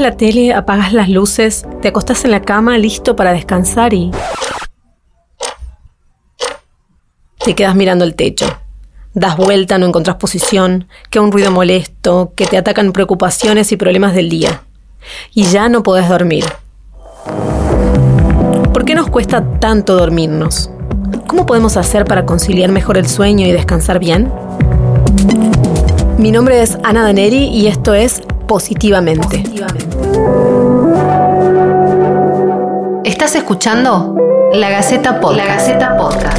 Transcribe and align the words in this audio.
La 0.00 0.16
tele, 0.16 0.54
apagas 0.54 0.94
las 0.94 1.10
luces, 1.10 1.66
te 1.82 1.88
acostás 1.88 2.24
en 2.24 2.30
la 2.30 2.40
cama 2.40 2.78
listo 2.78 3.16
para 3.16 3.34
descansar 3.34 3.92
y... 3.92 4.10
Te 7.44 7.54
quedas 7.54 7.74
mirando 7.74 8.06
el 8.06 8.14
techo. 8.14 8.46
Das 9.12 9.36
vuelta, 9.36 9.76
no 9.76 9.84
encontrás 9.84 10.16
posición, 10.16 10.88
queda 11.10 11.22
un 11.22 11.30
ruido 11.30 11.50
molesto, 11.50 12.32
que 12.34 12.46
te 12.46 12.56
atacan 12.56 12.92
preocupaciones 12.92 13.72
y 13.72 13.76
problemas 13.76 14.14
del 14.14 14.30
día. 14.30 14.62
Y 15.34 15.44
ya 15.44 15.68
no 15.68 15.82
podés 15.82 16.08
dormir. 16.08 16.46
¿Por 18.72 18.86
qué 18.86 18.94
nos 18.94 19.10
cuesta 19.10 19.44
tanto 19.60 19.96
dormirnos? 19.96 20.70
¿Cómo 21.26 21.44
podemos 21.44 21.76
hacer 21.76 22.06
para 22.06 22.24
conciliar 22.24 22.70
mejor 22.70 22.96
el 22.96 23.06
sueño 23.06 23.46
y 23.46 23.52
descansar 23.52 23.98
bien? 23.98 24.32
Mi 26.16 26.32
nombre 26.32 26.62
es 26.62 26.78
Ana 26.84 27.02
Daneri 27.02 27.48
y 27.48 27.66
esto 27.66 27.92
es 27.92 28.22
Positivamente. 28.50 29.44
Estás 33.20 33.36
escuchando 33.36 34.16
La 34.54 34.70
Gaceta 34.70 35.20
Podcast. 35.20 35.46
La 35.46 35.54
Gaceta 35.54 35.94
Podcast. 35.98 36.38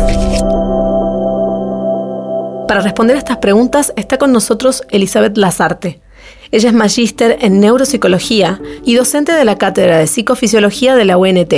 Para 2.67 2.81
responder 2.81 3.17
a 3.17 3.19
estas 3.19 3.37
preguntas 3.37 3.93
está 3.95 4.17
con 4.17 4.31
nosotros 4.31 4.81
Elizabeth 4.89 5.37
Lazarte. 5.37 6.01
Ella 6.49 6.69
es 6.69 6.73
magíster 6.73 7.37
en 7.41 7.59
neuropsicología 7.59 8.59
y 8.83 8.95
docente 8.95 9.31
de 9.31 9.45
la 9.45 9.59
Cátedra 9.59 9.99
de 9.99 10.07
Psicofisiología 10.07 10.95
de 10.95 11.05
la 11.05 11.17
UNT. 11.17 11.53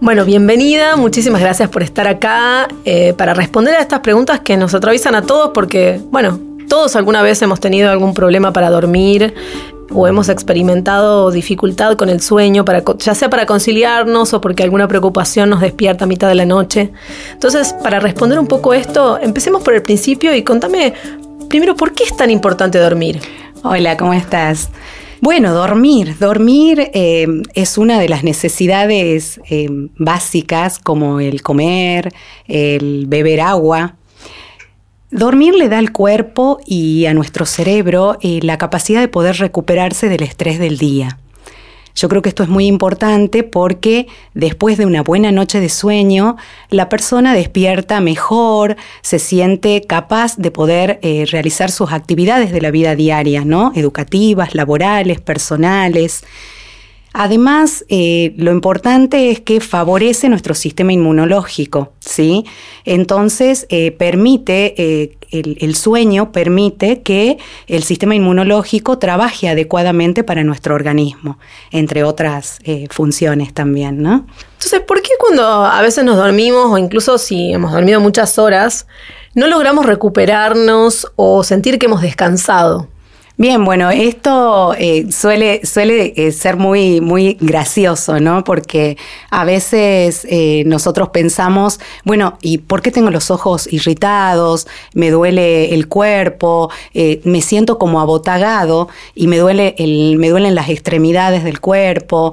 Bueno, 0.00 0.24
bienvenida, 0.24 0.94
muchísimas 0.94 1.40
gracias 1.40 1.68
por 1.68 1.82
estar 1.82 2.06
acá 2.06 2.68
eh, 2.84 3.14
para 3.14 3.34
responder 3.34 3.74
a 3.74 3.80
estas 3.80 3.98
preguntas 3.98 4.38
que 4.38 4.56
nos 4.56 4.74
atraviesan 4.74 5.16
a 5.16 5.22
todos 5.22 5.50
porque, 5.52 6.00
bueno, 6.12 6.38
todos 6.68 6.94
alguna 6.94 7.20
vez 7.22 7.42
hemos 7.42 7.58
tenido 7.58 7.90
algún 7.90 8.14
problema 8.14 8.52
para 8.52 8.70
dormir 8.70 9.34
o 9.92 10.06
hemos 10.06 10.28
experimentado 10.28 11.30
dificultad 11.30 11.96
con 11.96 12.08
el 12.08 12.20
sueño, 12.20 12.64
para, 12.64 12.82
ya 12.98 13.14
sea 13.14 13.30
para 13.30 13.46
conciliarnos 13.46 14.34
o 14.34 14.40
porque 14.40 14.62
alguna 14.62 14.88
preocupación 14.88 15.50
nos 15.50 15.60
despierta 15.60 16.04
a 16.04 16.08
mitad 16.08 16.28
de 16.28 16.34
la 16.34 16.46
noche. 16.46 16.92
Entonces, 17.32 17.74
para 17.82 18.00
responder 18.00 18.38
un 18.38 18.46
poco 18.46 18.74
esto, 18.74 19.18
empecemos 19.20 19.62
por 19.62 19.74
el 19.74 19.82
principio 19.82 20.34
y 20.34 20.42
contame 20.42 20.94
primero 21.48 21.76
por 21.76 21.92
qué 21.92 22.04
es 22.04 22.16
tan 22.16 22.30
importante 22.30 22.78
dormir. 22.78 23.20
Hola, 23.62 23.96
¿cómo 23.96 24.12
estás? 24.12 24.70
Bueno, 25.20 25.54
dormir. 25.54 26.16
Dormir 26.18 26.90
eh, 26.92 27.26
es 27.54 27.78
una 27.78 27.98
de 27.98 28.08
las 28.08 28.22
necesidades 28.22 29.40
eh, 29.48 29.68
básicas 29.96 30.78
como 30.78 31.20
el 31.20 31.42
comer, 31.42 32.12
el 32.46 33.06
beber 33.08 33.40
agua. 33.40 33.96
Dormir 35.10 35.54
le 35.54 35.68
da 35.68 35.78
al 35.78 35.92
cuerpo 35.92 36.58
y 36.66 37.06
a 37.06 37.14
nuestro 37.14 37.46
cerebro 37.46 38.18
eh, 38.22 38.40
la 38.42 38.58
capacidad 38.58 39.00
de 39.00 39.08
poder 39.08 39.36
recuperarse 39.36 40.08
del 40.08 40.24
estrés 40.24 40.58
del 40.58 40.78
día. 40.78 41.18
Yo 41.94 42.10
creo 42.10 42.20
que 42.20 42.28
esto 42.28 42.42
es 42.42 42.50
muy 42.50 42.66
importante 42.66 43.42
porque 43.42 44.06
después 44.34 44.76
de 44.76 44.84
una 44.84 45.02
buena 45.02 45.32
noche 45.32 45.60
de 45.60 45.70
sueño, 45.70 46.36
la 46.68 46.90
persona 46.90 47.34
despierta 47.34 48.00
mejor, 48.00 48.76
se 49.00 49.18
siente 49.18 49.80
capaz 49.80 50.36
de 50.36 50.50
poder 50.50 50.98
eh, 51.02 51.24
realizar 51.30 51.70
sus 51.70 51.92
actividades 51.92 52.52
de 52.52 52.60
la 52.60 52.70
vida 52.70 52.94
diaria, 52.96 53.46
¿no? 53.46 53.72
Educativas, 53.74 54.54
laborales, 54.54 55.20
personales. 55.20 56.24
Además, 57.18 57.82
eh, 57.88 58.34
lo 58.36 58.52
importante 58.52 59.30
es 59.30 59.40
que 59.40 59.62
favorece 59.62 60.28
nuestro 60.28 60.52
sistema 60.52 60.92
inmunológico, 60.92 61.94
¿sí? 61.98 62.44
Entonces, 62.84 63.64
eh, 63.70 63.90
permite, 63.92 64.74
eh, 64.76 65.16
el, 65.30 65.76
sueño 65.76 66.30
permite 66.30 67.00
que 67.00 67.38
el 67.68 67.84
sistema 67.84 68.14
inmunológico 68.14 68.98
trabaje 68.98 69.48
adecuadamente 69.48 70.24
para 70.24 70.44
nuestro 70.44 70.74
organismo, 70.74 71.38
entre 71.70 72.04
otras 72.04 72.58
funciones 72.90 73.54
también, 73.54 74.02
¿no? 74.02 74.26
Entonces, 74.52 74.80
¿por 74.80 75.00
qué 75.00 75.12
cuando 75.18 75.42
a 75.42 75.80
veces 75.80 76.04
nos 76.04 76.18
dormimos 76.18 76.66
o 76.70 76.76
incluso 76.76 77.16
si 77.16 77.50
hemos 77.50 77.72
dormido 77.72 77.98
muchas 77.98 78.38
horas, 78.38 78.86
no 79.34 79.46
logramos 79.46 79.86
recuperarnos 79.86 81.10
o 81.16 81.42
sentir 81.44 81.78
que 81.78 81.86
hemos 81.86 82.02
descansado? 82.02 82.88
Bien, 83.38 83.66
bueno, 83.66 83.90
esto 83.90 84.72
eh, 84.78 85.12
suele, 85.12 85.60
suele 85.66 86.14
eh, 86.16 86.32
ser 86.32 86.56
muy, 86.56 87.02
muy 87.02 87.36
gracioso, 87.38 88.18
¿no? 88.18 88.44
Porque 88.44 88.96
a 89.28 89.44
veces 89.44 90.26
eh, 90.30 90.62
nosotros 90.64 91.10
pensamos, 91.10 91.78
bueno, 92.02 92.38
¿y 92.40 92.56
por 92.56 92.80
qué 92.80 92.90
tengo 92.90 93.10
los 93.10 93.30
ojos 93.30 93.70
irritados? 93.70 94.66
Me 94.94 95.10
duele 95.10 95.74
el 95.74 95.86
cuerpo, 95.86 96.70
me 96.94 97.42
siento 97.42 97.78
como 97.78 98.00
abotagado 98.00 98.88
y 99.14 99.26
me 99.26 99.36
duele 99.36 99.74
el, 99.76 100.16
me 100.16 100.30
duelen 100.30 100.54
las 100.54 100.70
extremidades 100.70 101.44
del 101.44 101.60
cuerpo. 101.60 102.32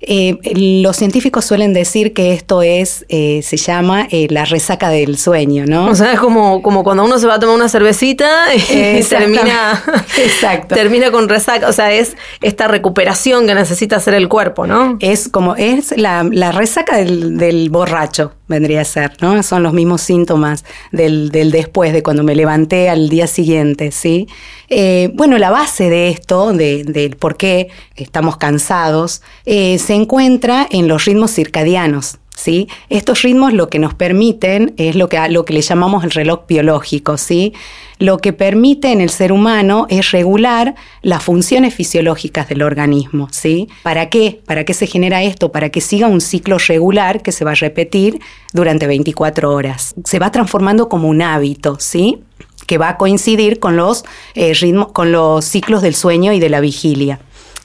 Eh, 0.00 0.38
los 0.80 0.96
científicos 0.96 1.44
suelen 1.44 1.72
decir 1.72 2.12
que 2.12 2.32
esto 2.32 2.62
es, 2.62 3.04
eh, 3.08 3.40
se 3.42 3.56
llama 3.56 4.06
eh, 4.10 4.28
la 4.30 4.44
resaca 4.44 4.90
del 4.90 5.18
sueño, 5.18 5.64
¿no? 5.66 5.86
O 5.86 5.94
sea, 5.94 6.12
es 6.12 6.20
como, 6.20 6.62
como 6.62 6.84
cuando 6.84 7.04
uno 7.04 7.18
se 7.18 7.26
va 7.26 7.34
a 7.34 7.40
tomar 7.40 7.56
una 7.56 7.68
cervecita 7.68 8.54
y 8.54 9.02
termina, 9.08 9.82
termina 10.68 11.10
con 11.10 11.28
resaca. 11.28 11.68
O 11.68 11.72
sea, 11.72 11.92
es 11.92 12.16
esta 12.42 12.68
recuperación 12.68 13.46
que 13.46 13.54
necesita 13.54 13.96
hacer 13.96 14.14
el 14.14 14.28
cuerpo, 14.28 14.66
¿no? 14.66 14.96
Es 15.00 15.28
como, 15.28 15.56
es 15.56 15.96
la, 15.96 16.22
resaca 16.52 16.96
del, 16.96 17.68
borracho, 17.70 18.32
vendría 18.48 18.80
a 18.80 18.84
ser, 18.84 19.12
¿no? 19.20 19.42
Son 19.42 19.62
los 19.62 19.72
mismos 19.72 20.00
síntomas 20.00 20.64
del, 20.90 21.30
del 21.30 21.50
después, 21.50 21.92
de 21.92 22.02
cuando 22.02 22.22
me 22.24 22.34
levanté 22.34 22.88
al 22.88 23.08
día 23.08 23.26
siguiente, 23.26 23.92
¿sí? 23.92 24.26
Eh, 24.68 25.10
bueno, 25.14 25.38
la 25.38 25.50
base 25.50 25.88
de 25.88 26.08
esto, 26.08 26.52
del 26.52 27.16
por 27.16 27.36
qué 27.36 27.68
estamos 27.94 28.36
cansados, 28.36 29.22
eh, 29.46 29.78
se 29.78 29.94
encuentra 29.94 30.66
en 30.70 30.88
los 30.88 31.04
ritmos 31.04 31.32
circadianos. 31.32 32.18
¿Sí? 32.38 32.68
Estos 32.88 33.22
ritmos 33.22 33.52
lo 33.52 33.68
que 33.68 33.80
nos 33.80 33.94
permiten 33.94 34.72
es 34.76 34.94
lo 34.94 35.08
que, 35.08 35.18
lo 35.28 35.44
que 35.44 35.52
le 35.52 35.60
llamamos 35.60 36.04
el 36.04 36.12
reloj 36.12 36.46
biológico, 36.46 37.18
¿sí? 37.18 37.52
Lo 37.98 38.18
que 38.18 38.32
permite 38.32 38.92
en 38.92 39.00
el 39.00 39.10
ser 39.10 39.32
humano 39.32 39.86
es 39.90 40.12
regular 40.12 40.76
las 41.02 41.24
funciones 41.24 41.74
fisiológicas 41.74 42.48
del 42.48 42.62
organismo, 42.62 43.26
¿sí? 43.32 43.66
¿Para 43.82 44.08
qué? 44.08 44.40
¿Para 44.46 44.64
qué 44.64 44.72
se 44.72 44.86
genera 44.86 45.24
esto? 45.24 45.50
Para 45.50 45.70
que 45.70 45.80
siga 45.80 46.06
un 46.06 46.20
ciclo 46.20 46.58
regular 46.58 47.22
que 47.22 47.32
se 47.32 47.44
va 47.44 47.50
a 47.50 47.56
repetir 47.56 48.20
durante 48.52 48.86
24 48.86 49.52
horas. 49.52 49.96
Se 50.04 50.20
va 50.20 50.30
transformando 50.30 50.88
como 50.88 51.08
un 51.08 51.22
hábito, 51.22 51.78
¿sí? 51.80 52.20
que 52.68 52.78
va 52.78 52.90
a 52.90 52.96
coincidir 52.98 53.58
con 53.58 53.76
los 53.76 54.04
eh, 54.36 54.52
con 54.92 55.10
los 55.10 55.44
ciclos 55.44 55.82
del 55.82 55.96
sueño 55.96 56.32
y 56.32 56.38
de 56.38 56.50
la 56.50 56.60
vigilia. 56.60 57.18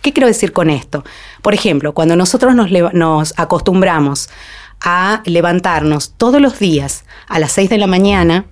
¿Qué 0.03 0.11
quiero 0.11 0.27
decir 0.27 0.51
con 0.51 0.69
esto? 0.69 1.05
Por 1.41 1.53
ejemplo, 1.53 1.93
cuando 1.93 2.17
nosotros 2.17 2.53
nos, 2.53 2.69
nos 2.93 3.33
acostumbramos 3.37 4.29
a 4.83 5.23
levantarnos 5.25 6.13
todos 6.17 6.41
los 6.41 6.59
días 6.59 7.05
a 7.27 7.39
las 7.39 7.53
6 7.53 7.69
de 7.69 7.77
la 7.77 7.87
mañana, 7.87 8.45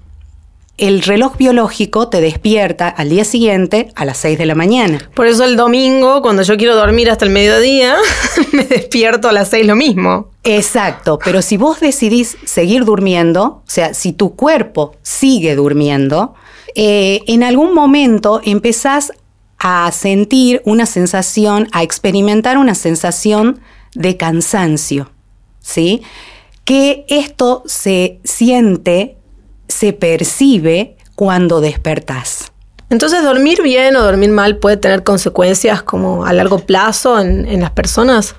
el 0.77 1.03
reloj 1.03 1.37
biológico 1.37 2.07
te 2.07 2.21
despierta 2.21 2.87
al 2.89 3.09
día 3.09 3.23
siguiente 3.23 3.91
a 3.95 4.03
las 4.03 4.17
6 4.17 4.39
de 4.39 4.45
la 4.47 4.55
mañana. 4.55 5.11
Por 5.13 5.27
eso 5.27 5.43
el 5.43 5.55
domingo, 5.55 6.23
cuando 6.23 6.41
yo 6.41 6.57
quiero 6.57 6.75
dormir 6.75 7.11
hasta 7.11 7.25
el 7.25 7.31
mediodía, 7.31 7.97
me 8.51 8.63
despierto 8.63 9.29
a 9.29 9.31
las 9.31 9.49
6 9.49 9.67
lo 9.67 9.75
mismo. 9.75 10.31
Exacto, 10.43 11.19
pero 11.23 11.43
si 11.43 11.57
vos 11.57 11.79
decidís 11.81 12.37
seguir 12.45 12.85
durmiendo, 12.85 13.43
o 13.43 13.63
sea, 13.67 13.93
si 13.93 14.11
tu 14.11 14.35
cuerpo 14.35 14.95
sigue 15.03 15.55
durmiendo, 15.55 16.33
eh, 16.73 17.21
en 17.27 17.43
algún 17.43 17.75
momento 17.75 18.41
empezás 18.43 19.11
a 19.59 19.91
sentir 19.91 20.63
una 20.65 20.87
sensación, 20.87 21.67
a 21.73 21.83
experimentar 21.83 22.57
una 22.57 22.73
sensación 22.73 23.59
de 23.93 24.17
cansancio, 24.17 25.11
¿sí? 25.71 26.01
Que 26.65 27.05
esto 27.07 27.63
se 27.65 28.19
siente 28.23 29.17
se 29.71 29.93
percibe 29.93 30.97
cuando 31.15 31.61
despertás. 31.61 32.51
Entonces, 32.90 33.23
¿dormir 33.23 33.61
bien 33.61 33.96
o 33.96 34.01
dormir 34.01 34.31
mal 34.31 34.57
puede 34.57 34.75
tener 34.75 35.03
consecuencias 35.03 35.81
como 35.81 36.25
a 36.25 36.34
largo 36.34 36.59
plazo 36.59 37.19
en, 37.19 37.61
las 37.61 37.72
personas? 37.72 38.35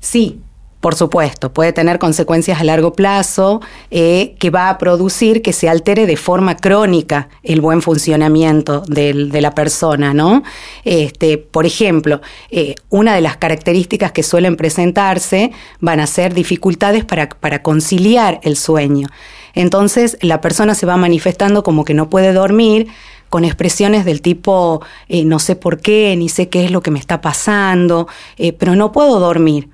Sí, 0.00 0.40
por 0.82 0.96
supuesto, 0.96 1.52
puede 1.52 1.72
tener 1.72 2.00
consecuencias 2.00 2.60
a 2.60 2.64
largo 2.64 2.92
plazo 2.92 3.60
eh, 3.92 4.34
que 4.40 4.50
va 4.50 4.68
a 4.68 4.78
producir 4.78 5.40
que 5.40 5.52
se 5.52 5.68
altere 5.68 6.06
de 6.06 6.16
forma 6.16 6.56
crónica 6.56 7.28
el 7.44 7.60
buen 7.60 7.82
funcionamiento 7.82 8.80
de 8.88 9.40
la 9.40 9.54
persona, 9.54 10.12
¿no? 10.12 10.42
Este, 10.82 11.38
por 11.38 11.66
ejemplo, 11.66 12.20
eh, 12.50 12.74
una 12.90 13.14
de 13.14 13.20
las 13.20 13.36
características 13.36 14.10
que 14.10 14.24
suelen 14.24 14.56
presentarse 14.56 15.52
van 15.78 16.00
a 16.00 16.08
ser 16.08 16.34
dificultades 16.34 17.04
para, 17.04 17.62
conciliar 17.62 18.40
el 18.42 18.56
sueño. 18.56 19.06
Entonces 19.54 20.18
la 20.20 20.40
persona 20.40 20.74
se 20.74 20.84
va 20.84 20.96
manifestando 20.96 21.62
como 21.62 21.84
que 21.84 21.94
no 21.94 22.10
puede 22.10 22.32
dormir 22.32 22.88
con 23.30 23.44
expresiones 23.44 24.04
del 24.04 24.20
tipo 24.20 24.82
eh, 25.08 25.24
no 25.24 25.38
sé 25.38 25.54
por 25.54 25.78
qué, 25.78 26.16
ni 26.16 26.28
sé 26.28 26.48
qué 26.48 26.64
es 26.64 26.72
lo 26.72 26.82
que 26.82 26.90
me 26.90 26.98
está 26.98 27.20
pasando, 27.20 28.08
pero 28.58 28.74
no 28.74 28.90
puedo 28.90 29.20
dormir. 29.20 29.68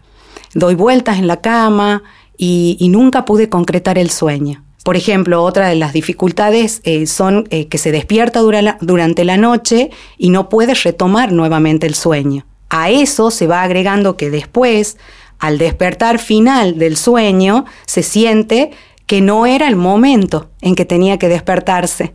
Doy 0.55 0.75
vueltas 0.75 1.19
en 1.19 1.27
la 1.27 1.41
cama 1.41 2.03
y, 2.37 2.87
nunca 2.91 3.25
pude 3.25 3.49
concretar 3.49 3.99
el 3.99 4.11
sueño. 4.11 4.65
Por 4.85 4.97
ejemplo, 4.97 5.43
otra 5.43 5.69
de 5.69 5.75
las 5.75 5.93
dificultades 5.93 6.81
eh, 6.85 7.07
son 7.07 7.45
que 7.45 7.79
se 7.79 7.93
despierta 7.93 8.41
durante 8.41 9.25
la 9.25 9.37
noche 9.37 9.91
y 10.17 10.31
no 10.31 10.49
puede 10.49 10.75
retomar 10.75 11.33
nuevamente 11.33 11.87
el 11.87 11.95
sueño. 11.95 12.47
a 12.71 12.91
eso 12.91 13.31
se 13.31 13.47
va 13.47 13.63
agregando 13.63 14.17
que 14.17 14.31
después, 14.31 14.99
al 15.39 15.59
despertar 15.59 16.19
final 16.19 16.79
del 16.79 16.97
sueño, 16.97 17.65
se 17.87 18.03
siente 18.03 18.73
que 19.09 19.23
no 19.23 19.47
era 19.47 19.69
el 19.69 19.77
momento 19.77 20.51
en 20.61 20.75
que 20.75 20.85
tenía 20.85 21.19
que 21.19 21.29
despertarse. 21.29 22.15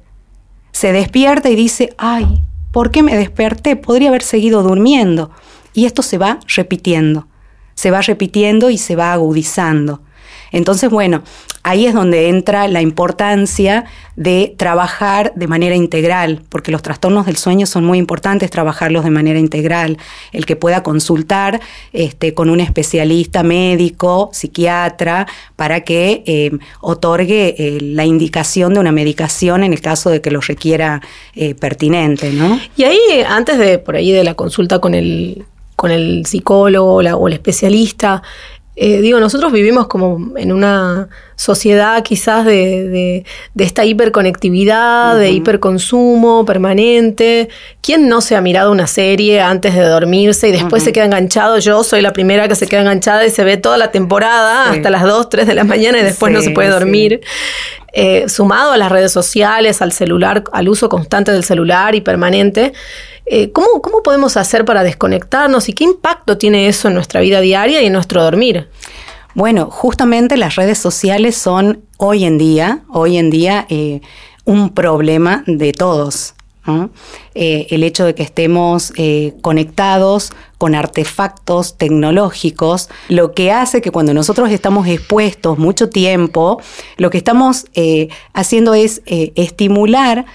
Se 0.71 0.91
despierta 0.91 1.50
y 1.50 1.56
dice, 1.56 1.95
ay, 1.97 2.44
¿por 2.71 2.91
qué 2.91 3.01
me 3.01 3.18
desperté? 3.18 3.75
Podría 3.75 4.09
haber 4.09 4.21
seguido 4.21 4.62
durmiendo. 4.62 5.31
Y 5.74 5.85
esto 5.85 6.03
se 6.03 6.19
va 6.19 6.39
repitiendo, 6.56 7.27
se 7.83 7.91
va 7.91 8.01
repitiendo 8.01 8.69
y 8.69 8.77
se 8.77 8.95
va 8.95 9.12
agudizando. 9.12 10.00
Entonces, 10.53 10.89
bueno, 10.89 11.21
ahí 11.63 11.85
es 11.85 11.94
donde 11.94 12.30
entra 12.30 12.69
la 12.69 12.81
importancia 12.81 13.83
de 14.15 14.56
trabajar 14.57 15.33
de 15.35 15.47
manera 15.47 15.75
integral, 15.75 16.44
porque 16.47 16.71
los 16.71 16.81
trastornos 16.81 17.25
del 17.25 17.35
sueño 17.35 17.65
son 17.65 17.83
muy 17.83 17.97
importantes 17.97 18.50
trabajarlos 18.51 19.03
de 19.03 19.09
manera 19.09 19.38
integral. 19.38 19.97
El 20.31 20.45
que 20.45 20.56
pueda 20.56 20.81
consultar 20.81 21.59
este, 21.91 22.33
con 22.33 22.50
un 22.50 22.62
especialista 22.62 23.44
médico, 23.44 24.30
psiquiatra, 24.31 25.27
para 25.57 25.81
que 25.81 26.24
eh, 26.25 26.51
otorgue 26.80 27.56
eh, 27.57 27.80
la 27.81 28.06
indicación 28.06 28.75
de 28.75 28.80
una 28.80 28.94
medicación 28.94 29.65
en 29.65 29.74
el 29.74 29.81
caso 29.81 30.09
de 30.09 30.21
que 30.21 30.31
lo 30.31 30.39
requiera 30.39 31.01
eh, 31.35 31.53
pertinente, 31.53 32.31
¿no? 32.31 32.62
Y 32.77 32.83
ahí, 32.85 32.97
antes 33.27 33.57
de 33.57 33.77
por 33.77 33.97
ahí 33.97 34.13
de 34.13 34.24
la 34.24 34.35
consulta 34.35 34.80
con 34.80 34.94
el 34.94 35.45
con 35.83 35.91
el 35.91 36.25
psicólogo 36.25 36.95
o 36.95 37.27
el 37.27 37.33
especialista, 37.33 38.24
eh, 38.75 39.01
digo, 39.01 39.19
nosotros 39.19 39.51
vivimos 39.51 39.85
como 39.85 40.35
en 40.35 40.53
una 40.53 41.07
sociedad 41.35 42.01
quizás 42.03 42.44
de, 42.44 43.24
esta 43.56 43.85
hiperconectividad, 43.85 45.15
de 45.15 45.30
hiperconsumo 45.30 46.44
permanente. 46.44 47.50
¿Quién 47.81 48.07
no 48.07 48.21
se 48.21 48.38
ha 48.38 48.41
mirado 48.41 48.71
una 48.71 48.88
serie 48.88 49.41
antes 49.41 49.75
de 49.75 49.81
dormirse 49.81 50.47
y 50.47 50.53
después 50.53 50.83
se 50.83 50.94
queda 50.94 51.06
enganchado? 51.06 51.59
Yo 51.59 51.83
soy 51.83 52.01
la 52.01 52.13
primera 52.13 52.47
que 52.47 52.56
se 52.56 52.65
queda 52.65 52.81
enganchada 52.81 53.25
y 53.25 53.30
se 53.30 53.44
ve 53.44 53.57
toda 53.57 53.77
la 53.77 53.91
temporada 53.91 54.71
hasta 54.71 54.89
las 54.89 55.03
2, 55.03 55.30
3 55.30 55.47
de 55.47 55.53
la 55.53 55.65
mañana 55.65 56.00
y 56.00 56.03
después 56.03 56.33
no 56.33 56.41
se 56.41 56.51
puede 56.51 56.69
dormir. 56.69 57.19
Eh, 57.95 58.27
sumado 58.27 58.71
a 58.71 58.77
las 58.77 58.91
redes 58.91 59.12
sociales, 59.12 59.83
al 59.83 59.91
celular, 59.91 60.45
al 60.51 60.68
uso 60.68 60.89
constante 60.89 61.31
del 61.31 61.44
celular 61.44 61.94
y 61.94 62.01
permanente. 62.01 62.74
Eh, 63.25 63.51
¿cómo, 63.51 63.81
podemos 64.03 64.35
hacer 64.35 64.65
para 64.65 64.83
desconectarnos 64.83 65.69
y 65.69 65.73
qué 65.73 65.85
impacto 65.85 66.37
tiene 66.37 66.67
eso 66.67 66.89
en 66.89 66.93
nuestra 66.93 67.21
vida 67.21 67.39
diaria 67.39 67.81
y 67.81 67.85
en 67.85 67.93
nuestro 67.93 68.21
dormir? 68.21 68.69
Bueno, 69.33 69.69
justamente 69.71 70.37
las 70.37 70.55
redes 70.55 70.77
sociales 70.77 71.37
son 71.37 71.83
hoy 71.97 72.25
en 72.25 72.37
día, 72.37 72.81
hoy 72.89 73.17
en 73.17 73.29
día 73.29 73.65
eh, 73.69 74.01
un 74.45 74.69
problema 74.69 75.43
de 75.47 75.71
todos. 75.71 76.35
Eh, 77.35 77.67
el 77.71 77.83
hecho 77.83 78.05
de 78.05 78.15
que 78.15 78.23
estemos 78.23 78.93
conectados 79.41 80.31
con 80.57 80.75
artefactos 80.75 81.77
tecnológicos, 81.77 82.89
lo 83.09 83.33
que 83.33 83.51
hace 83.51 83.81
que 83.81 83.91
cuando 83.91 84.13
nosotros 84.13 84.49
estamos 84.49 84.87
expuestos 84.87 85.57
mucho 85.57 85.89
tiempo, 85.89 86.61
lo 86.95 87.09
que 87.09 87.17
estamos 87.17 87.65
haciendo 88.33 88.73
es 88.75 89.01
estimular 89.05 90.25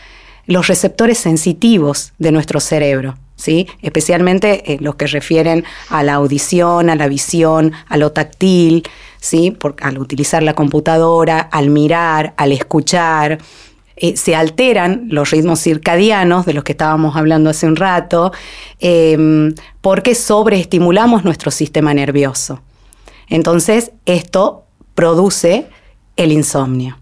los 0.48 0.66
receptores 0.66 1.18
sensitivos 1.18 2.12
de 2.18 2.32
nuestro 2.32 2.58
cerebro. 2.58 3.16
¿Sí? 3.36 3.68
especialmente 3.82 4.72
eh, 4.72 4.78
los 4.80 4.96
que 4.96 5.06
refieren 5.06 5.62
a 5.90 6.02
la 6.02 6.14
audición, 6.14 6.90
a 6.90 6.96
la 6.96 7.06
visión, 7.06 7.72
a 7.86 7.96
lo 7.96 8.10
táctil, 8.10 8.82
¿sí? 9.20 9.56
al 9.80 9.98
utilizar 9.98 10.42
la 10.42 10.54
computadora, 10.54 11.38
al 11.38 11.70
mirar, 11.70 12.34
al 12.36 12.50
escuchar. 12.50 13.38
Eh, 13.94 14.16
se 14.16 14.34
alteran 14.34 15.06
los 15.08 15.30
ritmos 15.30 15.60
circadianos 15.60 16.46
de 16.46 16.52
los 16.52 16.64
que 16.64 16.72
estábamos 16.72 17.14
hablando 17.14 17.48
hace 17.50 17.66
un 17.66 17.76
rato, 17.76 18.32
em, 18.80 19.54
porque 19.80 20.16
sobreestimulamos 20.16 21.22
nuestro 21.22 21.52
sistema 21.52 21.94
nervioso. 21.94 22.60
Entonces, 23.28 23.92
esto 24.04 24.64
produce 24.96 25.68
el 26.16 26.32
insomnio. 26.32 26.98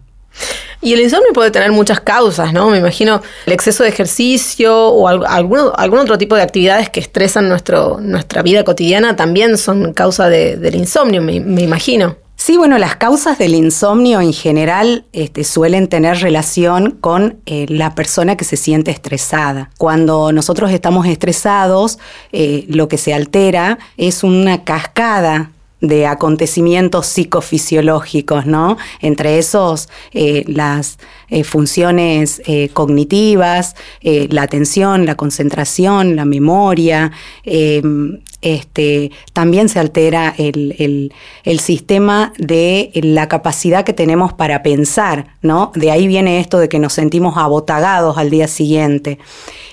Y 0.81 0.93
el 0.93 1.01
insomnio 1.01 1.33
puede 1.33 1.51
tener 1.51 1.71
muchas 1.71 1.99
causas, 1.99 2.53
¿no? 2.53 2.69
Me 2.69 2.77
imagino 2.77 3.21
el 3.45 3.53
exceso 3.53 3.83
de 3.83 3.89
ejercicio 3.89 4.87
o 4.89 5.07
algún, 5.07 5.99
otro 5.99 6.17
tipo 6.17 6.35
de 6.35 6.43
actividades 6.43 6.89
que 6.89 6.99
estresan 6.99 7.49
nuestro, 7.49 7.99
nuestra 7.99 8.43
vida 8.43 8.63
cotidiana 8.63 9.15
también 9.15 9.57
son 9.57 9.93
causa 9.93 10.29
del 10.29 10.75
insomnio, 10.75 11.21
me, 11.21 11.35
imagino. 11.35 12.15
Sí, 12.35 12.55
bueno, 12.55 12.77
las 12.77 12.95
causas 12.95 13.39
del 13.39 13.55
insomnio 13.55 14.21
en 14.21 14.31
general 14.31 15.05
este, 15.11 15.43
suelen 15.43 15.87
tener 15.87 16.19
relación 16.19 16.91
con 16.91 17.39
eh, 17.47 17.65
la 17.67 17.95
persona 17.95 18.37
que 18.37 18.45
se 18.45 18.57
siente 18.57 18.91
estresada. 18.91 19.71
Cuando 19.79 20.31
nosotros 20.31 20.69
estamos 20.69 21.07
estresados, 21.07 21.97
eh, 22.31 22.65
lo 22.69 22.87
que 22.87 22.99
se 22.99 23.15
altera 23.15 23.79
es 23.97 24.23
una 24.23 24.63
cascada 24.63 25.51
de 25.81 26.07
acontecimientos 26.07 27.05
psicofisiológicos, 27.05 28.45
¿no? 28.45 28.77
Entre 28.99 29.37
esos 29.37 29.89
eh, 30.11 30.43
las 30.47 30.97
eh, 31.29 31.43
funciones 31.43 32.41
eh, 32.45 32.69
cognitivas, 32.73 33.75
la 34.01 34.43
atención, 34.43 35.05
la 35.05 35.15
concentración, 35.15 36.15
la 36.15 36.25
memoria, 36.25 37.11
em, 37.43 38.19
este, 38.41 39.11
también 39.33 39.67
se 39.67 39.79
altera 39.79 40.33
el, 40.37 41.11
el, 41.43 41.59
sistema 41.59 42.33
de 42.37 42.91
la 42.93 43.27
capacidad 43.27 43.83
que 43.83 43.93
tenemos 43.93 44.31
para 44.33 44.63
pensar, 44.63 45.35
¿no? 45.41 45.71
De 45.75 45.91
ahí 45.91 46.07
viene 46.07 46.39
esto 46.39 46.59
de 46.59 46.69
que 46.69 46.79
nos 46.79 46.93
sentimos 46.93 47.37
abotagados 47.37 48.17
al 48.17 48.29
día 48.29 48.47
siguiente. 48.47 49.17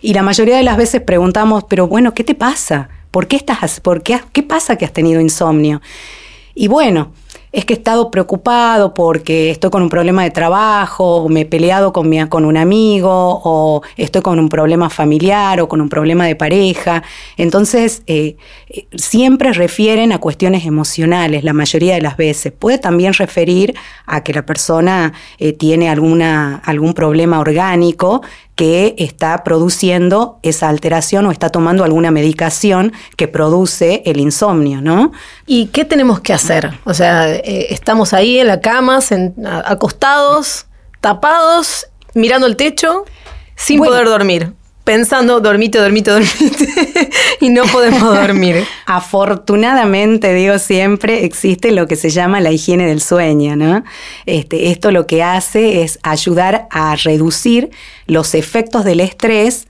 Y 0.02 0.14
la 0.14 0.22
mayoría 0.22 0.56
de 0.56 0.62
las 0.64 0.76
veces 0.76 1.02
preguntamos, 1.02 1.64
pero 1.68 1.86
bueno, 1.86 2.14
¿qué 2.14 2.24
te 2.24 2.34
pasa? 2.34 2.88
¿Por 3.14 3.28
qué 3.28 3.36
estás, 3.36 3.78
por 3.78 4.02
qué, 4.02 4.20
qué 4.32 4.42
pasa 4.42 4.74
que 4.74 4.84
has 4.84 4.92
tenido 4.92 5.20
insomnio? 5.20 5.80
Y 6.52 6.66
bueno, 6.66 7.12
es 7.54 7.64
que 7.64 7.74
he 7.74 7.76
estado 7.76 8.10
preocupado 8.10 8.94
porque 8.94 9.50
estoy 9.50 9.70
con 9.70 9.80
un 9.80 9.88
problema 9.88 10.24
de 10.24 10.32
trabajo, 10.32 11.22
o 11.22 11.28
me 11.28 11.42
he 11.42 11.46
peleado 11.46 11.92
con, 11.92 12.06
un 12.44 12.56
amigo, 12.56 13.40
o 13.44 13.82
estoy 13.96 14.22
con 14.22 14.40
un 14.40 14.48
problema 14.48 14.90
familiar 14.90 15.60
o 15.60 15.68
con 15.68 15.80
un 15.80 15.88
problema 15.88 16.26
de 16.26 16.34
pareja. 16.34 17.04
Entonces, 17.36 18.02
eh, 18.08 18.36
eh, 18.68 18.88
siempre 18.96 19.52
refieren 19.52 20.10
a 20.10 20.18
cuestiones 20.18 20.66
emocionales, 20.66 21.44
la 21.44 21.52
mayoría 21.52 21.94
de 21.94 22.00
las 22.00 22.16
veces. 22.16 22.52
Puede 22.52 22.78
también 22.78 23.12
referir 23.12 23.74
a 24.04 24.24
que 24.24 24.32
la 24.32 24.44
persona 24.44 25.12
eh, 25.38 25.52
tiene 25.52 25.88
algún 25.88 26.92
problema 26.94 27.38
orgánico 27.38 28.22
que 28.56 28.94
está 28.98 29.42
produciendo 29.42 30.38
esa 30.42 30.68
alteración 30.68 31.26
o 31.26 31.32
está 31.32 31.50
tomando 31.50 31.84
alguna 31.84 32.10
medicación 32.10 32.92
que 33.16 33.26
produce 33.26 34.02
el 34.06 34.20
insomnio, 34.20 34.80
¿no? 34.80 35.12
¿Y 35.46 35.66
qué 35.66 35.84
tenemos 35.84 36.20
que 36.20 36.32
hacer? 36.32 36.72
O 36.84 36.94
sea, 36.94 37.32
eh, 37.34 37.66
estamos 37.70 38.12
ahí 38.12 38.38
en 38.38 38.46
la 38.46 38.60
cama, 38.60 39.00
acostados, 39.64 40.66
tapados, 41.00 41.86
mirando 42.14 42.46
el 42.46 42.56
techo, 42.56 43.04
sin 43.54 43.80
poder 43.80 44.06
dormir 44.06 44.54
pensando, 44.84 45.40
dormite, 45.40 45.78
dormite, 45.78 46.10
dormite, 46.10 47.10
y 47.40 47.48
no 47.48 47.64
podemos 47.64 48.02
dormir. 48.02 48.64
Afortunadamente, 48.86 50.34
digo 50.34 50.58
siempre, 50.58 51.24
existe 51.24 51.72
lo 51.72 51.88
que 51.88 51.96
se 51.96 52.10
llama 52.10 52.40
la 52.40 52.52
higiene 52.52 52.86
del 52.86 53.00
sueño, 53.00 53.56
¿no? 53.56 53.82
Este, 54.26 54.70
esto 54.70 54.90
lo 54.90 55.06
que 55.06 55.22
hace 55.22 55.82
es 55.82 55.98
ayudar 56.02 56.68
a 56.70 56.94
reducir 56.96 57.70
los 58.06 58.34
efectos 58.34 58.84
del 58.84 59.00
estrés 59.00 59.66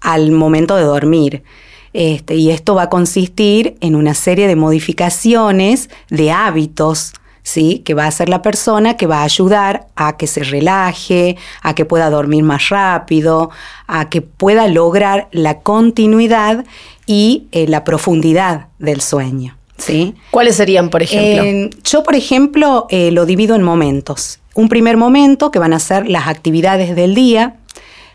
al 0.00 0.30
momento 0.30 0.76
de 0.76 0.84
dormir. 0.84 1.42
Este, 1.92 2.36
y 2.36 2.50
esto 2.50 2.74
va 2.74 2.84
a 2.84 2.88
consistir 2.88 3.76
en 3.80 3.94
una 3.96 4.14
serie 4.14 4.46
de 4.46 4.56
modificaciones 4.56 5.90
de 6.08 6.30
hábitos 6.30 7.12
¿sí? 7.42 7.82
que 7.84 7.94
va 7.94 8.06
a 8.06 8.10
ser 8.10 8.28
la 8.28 8.42
persona 8.42 8.96
que 8.96 9.06
va 9.06 9.20
a 9.20 9.24
ayudar 9.24 9.86
a 9.96 10.16
que 10.16 10.26
se 10.26 10.42
relaje, 10.42 11.36
a 11.60 11.74
que 11.74 11.84
pueda 11.84 12.10
dormir 12.10 12.44
más 12.44 12.68
rápido, 12.68 13.50
a 13.86 14.08
que 14.08 14.22
pueda 14.22 14.68
lograr 14.68 15.28
la 15.32 15.60
continuidad 15.60 16.64
y 17.06 17.46
eh, 17.52 17.66
la 17.68 17.84
profundidad 17.84 18.68
del 18.78 19.00
sueño. 19.00 19.56
¿sí? 19.76 20.14
¿Cuáles 20.30 20.56
serían, 20.56 20.90
por 20.90 21.02
ejemplo? 21.02 21.78
yo, 21.84 22.02
por 22.02 22.14
ejemplo, 22.14 22.86
eh, 22.90 23.10
lo 23.10 23.26
divido 23.26 23.56
en 23.56 23.62
momentos. 23.62 24.38
Un 24.54 24.68
primer 24.68 24.96
momento 24.96 25.50
que 25.50 25.58
van 25.58 25.72
a 25.72 25.78
ser 25.78 26.08
las 26.08 26.28
actividades 26.28 26.94
del 26.94 27.14
día, 27.14 27.56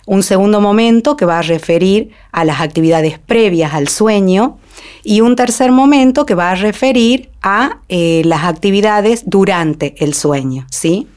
un 0.07 0.23
segundo 0.23 0.61
momento 0.61 1.17
que 1.17 1.25
va 1.25 1.39
a 1.39 1.41
referir 1.41 2.11
a 2.31 2.45
las 2.45 2.61
actividades 2.61 3.19
previas 3.19 3.73
al 3.73 3.89
sueño 3.89 4.57
y 5.03 5.19
un 5.21 5.35
tercer 5.35 5.71
momento 5.71 6.25
que 6.25 6.33
va 6.33 6.51
a 6.51 6.55
referir 6.55 7.29
a 7.43 7.79
eh, 7.89 8.21
las 8.25 8.45
actividades 8.45 9.23
durante 9.25 9.95
el 10.03 10.13
sueño, 10.13 10.65
¿sí? 10.71 11.07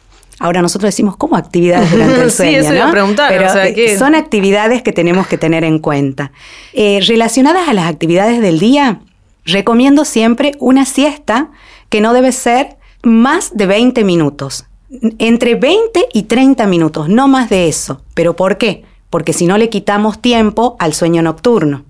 Ahora 0.40 0.60
nosotros 0.60 0.88
decimos, 0.88 1.16
¿cómo 1.16 1.36
actividades 1.36 1.90
durante 1.92 2.20
el 2.20 2.30
sueño? 2.32 2.62
sí, 2.62 2.68
eso 2.68 2.84
a 2.84 2.90
preguntar. 2.90 3.28
Pero 3.28 3.48
eh, 3.62 3.96
son 3.96 4.16
actividades 4.16 4.82
que 4.82 4.92
tenemos 4.92 5.28
que 5.28 5.38
tener 5.38 5.62
en 5.62 5.78
cuenta. 5.78 6.32
Eh, 6.72 6.98
relacionadas 7.06 7.68
a 7.68 7.72
las 7.74 7.88
actividades 7.88 8.40
del 8.40 8.58
día, 8.58 9.02
recomiendo 9.44 10.04
siempre 10.04 10.52
una 10.58 10.84
siesta 10.84 11.50
que 11.90 12.00
no 12.00 12.12
debe 12.12 12.32
ser 12.32 12.76
más 13.04 13.56
de 13.56 13.66
20 13.66 14.02
minutos 14.02 14.66
entre 14.90 15.54
20 15.54 16.08
y 16.12 16.24
30 16.24 16.66
minutos, 16.66 17.08
no 17.08 17.28
más 17.28 17.48
de 17.48 17.68
eso. 17.68 18.02
¿Pero 18.14 18.36
por 18.36 18.58
qué? 18.58 18.84
Porque 19.08 19.32
si 19.32 19.46
no 19.46 19.58
le 19.58 19.70
quitamos 19.70 20.20
tiempo 20.20 20.76
al 20.78 20.94
sueño 20.94 21.22
nocturno. 21.22 21.84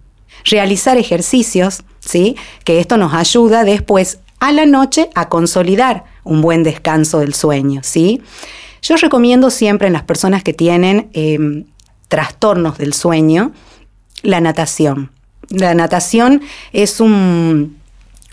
Realizar 0.44 0.96
ejercicios, 0.96 1.82
¿sí? 1.98 2.36
Que 2.64 2.80
esto 2.80 2.96
nos 2.96 3.14
ayuda 3.14 3.64
después 3.64 4.20
a 4.38 4.52
la 4.52 4.66
noche 4.66 5.10
a 5.14 5.28
consolidar 5.28 6.04
un 6.24 6.40
buen 6.40 6.62
descanso 6.62 7.20
del 7.20 7.34
sueño, 7.34 7.80
¿sí? 7.84 8.22
Yo 8.82 8.96
recomiendo 8.96 9.50
siempre 9.50 9.86
en 9.86 9.92
las 9.92 10.04
personas 10.04 10.42
que 10.42 10.54
tienen 10.54 11.10
em, 11.12 11.64
trastornos 12.08 12.78
del 12.78 12.94
sueño 12.94 13.52
la 14.22 14.40
natación. 14.40 15.10
La 15.48 15.74
natación 15.74 16.42
es 16.72 17.00
un, 17.00 17.78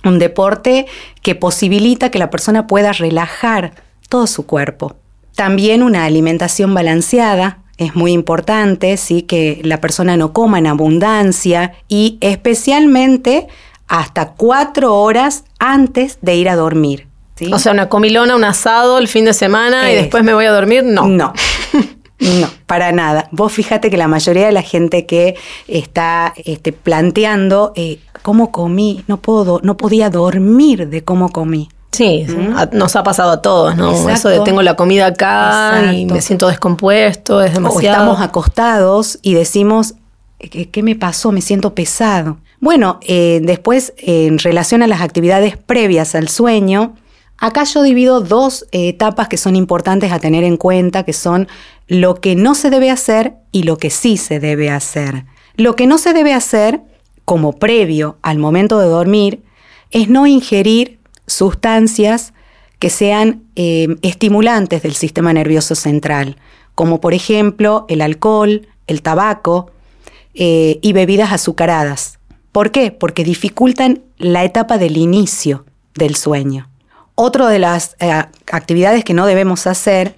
un 0.04 0.20
deporte 0.20 0.86
que 1.22 1.36
posibilita 1.36 2.12
que 2.12 2.20
la 2.20 2.30
persona 2.30 2.68
pueda 2.68 2.94
relajar 2.94 3.87
todo 4.10 4.28
su 4.28 4.46
cuerpo. 4.46 4.96
También 5.36 5.84
una 5.84 6.06
alimentación 6.06 6.74
balanceada, 6.74 7.60
es 7.78 7.96
muy 7.96 8.12
importante, 8.12 8.98
sí, 8.98 9.22
que 9.22 9.62
la 9.64 9.80
persona 9.80 10.18
no 10.18 10.34
coma 10.34 10.58
en 10.58 10.68
abundancia 10.68 11.74
y 11.88 12.18
especialmente 12.22 13.48
hasta 13.88 14.34
cuatro 14.34 14.96
horas 14.96 15.44
antes 15.60 16.18
de 16.22 16.36
ir 16.36 16.50
a 16.50 16.56
dormir. 16.56 17.08
O 17.52 17.60
sea, 17.60 17.72
una 17.72 17.88
comilona, 17.88 18.36
un 18.36 18.44
asado 18.44 18.98
el 18.98 19.08
fin 19.08 19.26
de 19.26 19.34
semana 19.34 19.92
y 19.92 19.96
después 19.96 20.24
me 20.24 20.34
voy 20.34 20.46
a 20.46 20.52
dormir, 20.52 20.84
no. 20.84 21.08
No. 21.08 21.34
No, 22.20 22.50
para 22.66 22.92
nada. 22.92 23.30
Vos 23.32 23.54
fíjate 23.54 23.92
que 23.92 23.98
la 23.98 24.08
mayoría 24.08 24.48
de 24.48 24.52
la 24.52 24.64
gente 24.64 25.06
que 25.06 25.36
está 25.68 26.34
este, 26.46 26.74
planteando 26.74 27.74
eh, 27.76 28.00
cómo 28.24 28.52
comí, 28.52 29.04
no 29.08 29.18
puedo, 29.18 29.60
no 29.62 29.78
podía 29.78 30.10
dormir 30.10 30.88
de 30.88 31.04
cómo 31.04 31.30
comí. 31.30 31.70
Sí, 31.98 32.28
nos 32.74 32.96
ha 32.96 33.04
pasado 33.04 33.32
a 33.32 33.42
todos, 33.42 33.76
¿no? 33.76 34.10
Eso 34.10 34.30
de 34.30 34.40
tengo 34.42 34.62
la 34.62 34.76
comida 34.76 35.08
acá 35.08 35.94
y 35.94 36.06
me 36.06 36.22
siento 36.22 36.48
descompuesto, 36.48 37.42
es 37.42 37.54
demasiado. 37.54 37.98
estamos 37.98 38.22
acostados 38.22 39.18
y 39.24 39.34
decimos, 39.34 39.96
¿qué, 40.38 40.84
me 40.84 40.96
pasó? 40.96 41.32
Me 41.32 41.42
siento 41.42 41.74
pesado. 41.74 42.38
Bueno, 42.60 43.00
eh, 43.02 43.40
después, 43.42 43.94
en 43.98 44.38
relación 44.38 44.84
a 44.84 44.88
las 44.88 45.02
actividades 45.02 45.58
previas 45.58 46.14
al 46.14 46.28
sueño, 46.28 46.94
Acá 47.40 47.66
yo 47.66 47.84
divido 47.84 48.20
dos 48.20 48.66
etapas 48.72 49.28
que 49.28 49.38
son 49.38 49.56
importantes 49.56 50.12
a 50.12 50.18
tener 50.18 50.44
en 50.44 50.58
cuenta, 50.58 51.04
que 51.04 51.14
son 51.14 51.48
lo 51.88 52.16
que 52.16 52.36
no 52.36 52.56
se 52.56 52.72
debe 52.72 52.90
hacer 52.90 53.36
y 53.52 53.62
lo 53.62 53.78
que 53.78 53.92
sí 53.92 54.18
se 54.18 54.40
debe 54.40 54.72
hacer. 54.72 55.26
Lo 55.56 55.76
que 55.76 55.86
no 55.86 56.00
se 56.00 56.14
debe 56.14 56.34
hacer, 56.34 56.82
como 57.26 57.54
previo 57.54 58.18
al 58.24 58.40
momento 58.40 58.80
de 58.80 58.88
dormir, 58.88 59.44
es 59.92 60.10
no 60.10 60.26
ingerir 60.26 60.97
sustancias 61.28 62.34
que 62.80 62.90
sean 62.90 63.44
eh, 63.56 63.96
estimulantes 64.02 64.82
del 64.84 64.96
sistema 64.96 65.34
nervioso 65.34 65.76
central, 65.76 66.38
como 66.76 67.02
por 67.02 67.14
ejemplo 67.14 67.86
el 67.90 68.02
alcohol, 68.02 68.68
el 68.88 69.02
tabaco 69.02 69.72
eh, 70.34 70.80
y 70.82 70.94
bebidas 70.94 71.32
azucaradas. 71.32 72.20
¿Por 72.52 72.72
qué? 72.72 72.92
Porque 72.92 73.24
dificultan 73.24 74.04
la 74.18 74.44
etapa 74.44 74.78
del 74.78 74.98
inicio 74.98 75.66
del 75.96 76.16
sueño. 76.16 76.70
Otra 77.16 77.50
de 77.50 77.60
las 77.60 77.96
eh, 78.00 78.12
actividades 78.52 79.04
que 79.04 79.14
no 79.14 79.26
debemos 79.26 79.68
hacer 79.68 80.16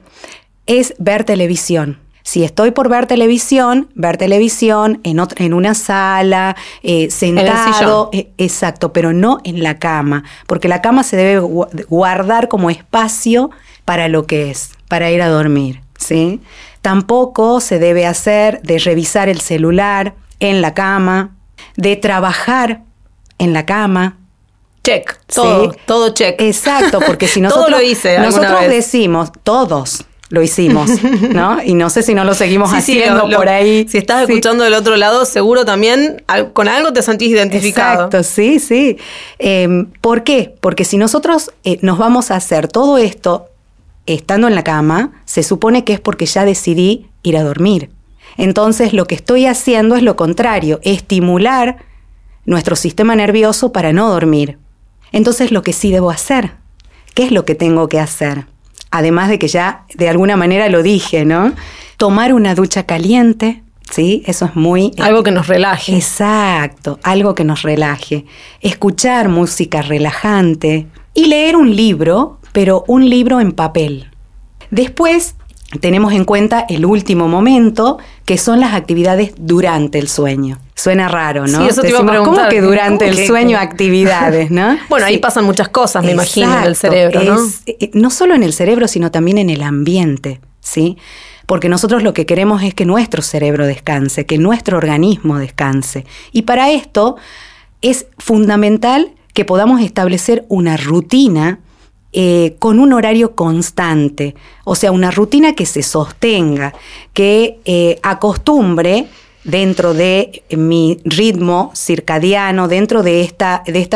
es 0.65 0.93
ver 0.99 1.23
televisión. 1.23 1.99
Si 2.29 2.43
estoy 2.43 2.69
por 2.69 2.89
ver 2.89 3.07
televisión, 3.07 3.89
ver 3.95 4.17
televisión 4.17 5.01
en, 5.03 5.19
en 5.37 5.53
una 5.55 5.73
sala, 5.73 6.55
eh, 6.83 7.09
sentado, 7.09 8.11
eh, 8.13 8.29
exacto, 8.37 8.93
pero 8.93 9.13
no 9.13 9.39
en 9.43 9.63
la 9.63 9.79
cama, 9.79 10.23
porque 10.45 10.67
la 10.67 10.79
cama 10.79 11.01
se 11.01 11.17
debe 11.17 11.39
guardar 11.39 12.47
como 12.47 12.69
espacio 12.69 13.49
para 13.83 14.09
lo 14.09 14.27
que 14.27 14.51
es, 14.51 14.73
para 14.87 15.09
ir 15.09 15.23
a 15.23 15.27
dormir, 15.27 15.81
¿sí? 15.97 16.39
Tampoco 16.83 17.61
se 17.61 17.79
debe 17.79 18.05
hacer 18.05 18.61
de 18.61 18.77
revisar 18.77 19.27
el 19.27 19.41
celular 19.41 20.13
en 20.39 20.61
la 20.61 20.75
cama, 20.75 21.35
de 21.77 21.95
trabajar 21.95 22.83
en 23.39 23.53
la 23.53 23.65
cama, 23.65 24.17
Check, 24.83 25.19
todo, 25.25 25.75
todo 25.87 26.09
check. 26.13 26.39
Exacto, 26.39 26.99
porque 27.03 27.27
si 27.27 27.41
nosotros, 27.41 27.71
lo 27.71 27.81
hice 27.81 28.19
nosotros 28.19 28.67
decimos, 28.67 29.31
todos 29.41 30.05
lo 30.29 30.41
hicimos, 30.41 30.89
¿no? 31.33 31.61
Y 31.63 31.73
no 31.73 31.89
sé 31.89 32.03
si 32.03 32.13
no 32.13 32.23
lo 32.23 32.33
seguimos 32.33 32.71
haciendo 32.73 33.29
por 33.29 33.49
ahí. 33.49 33.87
Si 33.89 33.97
estás 33.97 34.29
escuchando 34.29 34.63
del 34.63 34.73
otro 34.73 34.95
lado, 34.95 35.25
seguro 35.25 35.65
también 35.65 36.23
con 36.53 36.67
algo 36.67 36.93
te 36.93 37.01
sentís 37.01 37.29
identificado. 37.29 38.05
Exacto, 38.05 38.23
sí, 38.23 38.59
sí. 38.59 38.97
Em, 39.39 39.87
¿Por 40.01 40.23
qué? 40.23 40.55
Porque 40.61 40.85
si 40.85 40.97
nosotros 40.97 41.51
eh, 41.63 41.79
nos 41.81 41.97
vamos 41.97 42.31
a 42.31 42.35
hacer 42.35 42.67
todo 42.67 42.97
esto 42.97 43.47
estando 44.05 44.47
en 44.47 44.55
la 44.55 44.63
cama, 44.63 45.21
se 45.25 45.43
supone 45.43 45.83
que 45.83 45.93
es 45.93 45.99
porque 45.99 46.25
ya 46.25 46.45
decidí 46.45 47.07
ir 47.23 47.37
a 47.37 47.43
dormir. 47.43 47.89
Entonces 48.37 48.93
lo 48.93 49.05
que 49.05 49.15
estoy 49.15 49.45
haciendo 49.45 49.95
es 49.95 50.03
lo 50.03 50.15
contrario, 50.15 50.79
estimular 50.83 51.77
nuestro 52.45 52.75
sistema 52.75 53.15
nervioso 53.15 53.71
para 53.71 53.93
no 53.93 54.09
dormir. 54.09 54.57
Entonces, 55.11 55.51
lo 55.51 55.61
que 55.61 55.73
sí 55.73 55.91
debo 55.91 56.11
hacer, 56.11 56.53
¿qué 57.13 57.23
es 57.23 57.31
lo 57.31 57.45
que 57.45 57.55
tengo 57.55 57.87
que 57.89 57.99
hacer? 57.99 58.45
Además 58.91 59.29
de 59.29 59.39
que 59.39 59.47
ya 59.47 59.85
de 59.95 60.09
alguna 60.09 60.35
manera 60.35 60.69
lo 60.69 60.83
dije, 60.83 61.25
¿no? 61.25 61.53
Tomar 61.97 62.33
una 62.33 62.55
ducha 62.55 62.83
caliente, 62.83 63.63
¿sí? 63.89 64.23
Eso 64.25 64.45
es 64.45 64.55
muy... 64.55 64.91
Algo 64.99 65.23
que 65.23 65.31
nos 65.31 65.47
relaje. 65.47 65.95
Exacto, 65.95 66.99
algo 67.03 67.35
que 67.35 67.43
nos 67.43 67.61
relaje. 67.61 68.25
Escuchar 68.61 69.29
música 69.29 69.81
relajante 69.81 70.87
y 71.13 71.25
leer 71.25 71.55
un 71.55 71.75
libro, 71.75 72.39
pero 72.51 72.83
un 72.87 73.09
libro 73.09 73.39
en 73.39 73.51
papel. 73.51 74.09
Después 74.71 75.35
tenemos 75.81 76.13
en 76.13 76.25
cuenta 76.25 76.65
el 76.67 76.85
último 76.85 77.27
momento, 77.27 77.99
que 78.25 78.37
son 78.37 78.59
las 78.59 78.73
actividades 78.73 79.33
durante 79.37 79.99
el 79.99 80.07
sueño. 80.07 80.57
Suena 80.79 81.09
raro, 81.09 81.45
¿no? 81.45 81.61
Sí, 81.61 81.67
eso 81.67 81.81
te 81.81 81.89
iba 81.89 81.99
a 81.99 82.05
preguntar. 82.05 82.35
¿Cómo 82.35 82.49
que 82.49 82.61
durante 82.61 83.09
el 83.09 83.27
sueño 83.27 83.57
actividades, 83.57 84.49
no? 84.49 84.77
bueno, 84.89 85.05
ahí 85.05 85.17
pasan 85.17 85.43
muchas 85.43 85.67
cosas, 85.67 86.05
me 86.05 86.13
imagino, 86.13 86.57
en 86.57 86.63
el 86.63 86.77
cerebro, 86.77 87.21
¿no? 87.21 87.37
Eh, 87.65 87.89
no 87.91 88.09
solo 88.09 88.33
en 88.33 88.43
el 88.43 88.53
cerebro, 88.53 88.87
sino 88.87 89.11
también 89.11 89.39
en 89.39 89.49
el 89.49 89.61
ambiente, 89.61 90.39
¿sí? 90.61 90.97
Porque 91.47 91.67
nosotros 91.67 92.01
lo 92.01 92.13
que 92.13 92.25
queremos 92.25 92.63
es 92.63 92.73
que 92.73 92.85
nuestro 92.85 93.21
cerebro 93.21 93.67
descanse, 93.67 94.25
que 94.25 94.37
nuestro 94.37 94.77
organismo 94.77 95.37
descanse. 95.37 96.05
Y 96.31 96.43
para 96.43 96.71
esto 96.71 97.17
es 97.81 98.07
fundamental 98.17 99.11
que 99.33 99.43
podamos 99.43 99.81
establecer 99.81 100.45
una 100.47 100.77
rutina 100.77 101.59
eh, 102.13 102.55
con 102.59 102.79
un 102.79 102.93
horario 102.93 103.35
constante, 103.35 104.33
o 104.63 104.75
sea, 104.75 104.93
una 104.93 105.11
rutina 105.11 105.55
que 105.55 105.65
se 105.65 105.83
sostenga, 105.83 106.73
que 107.11 107.59
eh, 107.65 107.99
acostumbre 108.01 109.07
dentro 109.43 109.93
de 109.93 110.43
mi 110.51 110.99
ritmo 111.05 111.71
circadiano, 111.75 112.67
dentro 112.67 113.03
de 113.03 113.21
esta, 113.21 113.63
de 113.65 113.87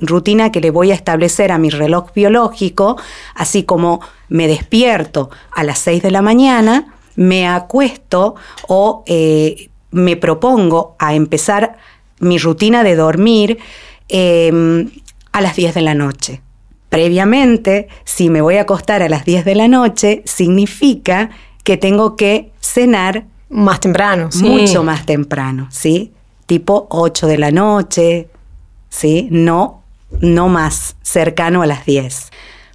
rutina 0.00 0.52
que 0.52 0.60
le 0.60 0.70
voy 0.70 0.90
a 0.90 0.94
establecer 0.94 1.52
a 1.52 1.58
mi 1.58 1.70
reloj 1.70 2.12
biológico, 2.14 2.96
así 3.34 3.62
como 3.62 4.00
me 4.28 4.46
despierto 4.46 5.30
a 5.52 5.64
las 5.64 5.78
6 5.80 6.02
de 6.02 6.10
la 6.10 6.22
mañana, 6.22 6.94
me 7.16 7.48
acuesto 7.48 8.34
o 8.68 9.02
eh, 9.06 9.70
me 9.90 10.16
propongo 10.16 10.96
a 10.98 11.14
empezar 11.14 11.76
mi 12.20 12.38
rutina 12.38 12.84
de 12.84 12.94
dormir 12.94 13.58
em, 14.08 14.90
a 15.32 15.40
las 15.40 15.56
10 15.56 15.74
de 15.74 15.80
la 15.80 15.94
noche. 15.94 16.42
Previamente, 16.88 17.88
si 18.04 18.30
me 18.30 18.40
voy 18.40 18.56
a 18.56 18.62
acostar 18.62 19.02
a 19.02 19.08
las 19.08 19.24
10 19.24 19.44
de 19.44 19.54
la 19.54 19.68
noche, 19.68 20.22
significa 20.26 21.30
que 21.64 21.76
tengo 21.76 22.16
que 22.16 22.52
cenar 22.60 23.24
más 23.50 23.80
temprano, 23.80 24.30
mucho 24.42 24.82
más 24.84 25.04
temprano, 25.04 25.66
¿sí? 25.70 26.12
Tipo 26.46 26.86
8 26.90 27.26
de 27.26 27.38
la 27.38 27.50
noche, 27.50 28.28
¿sí? 28.88 29.28
No, 29.30 29.82
no 30.20 30.48
más 30.48 30.96
cercano 31.02 31.62
a 31.62 31.66
las 31.66 31.84
10. 31.84 32.30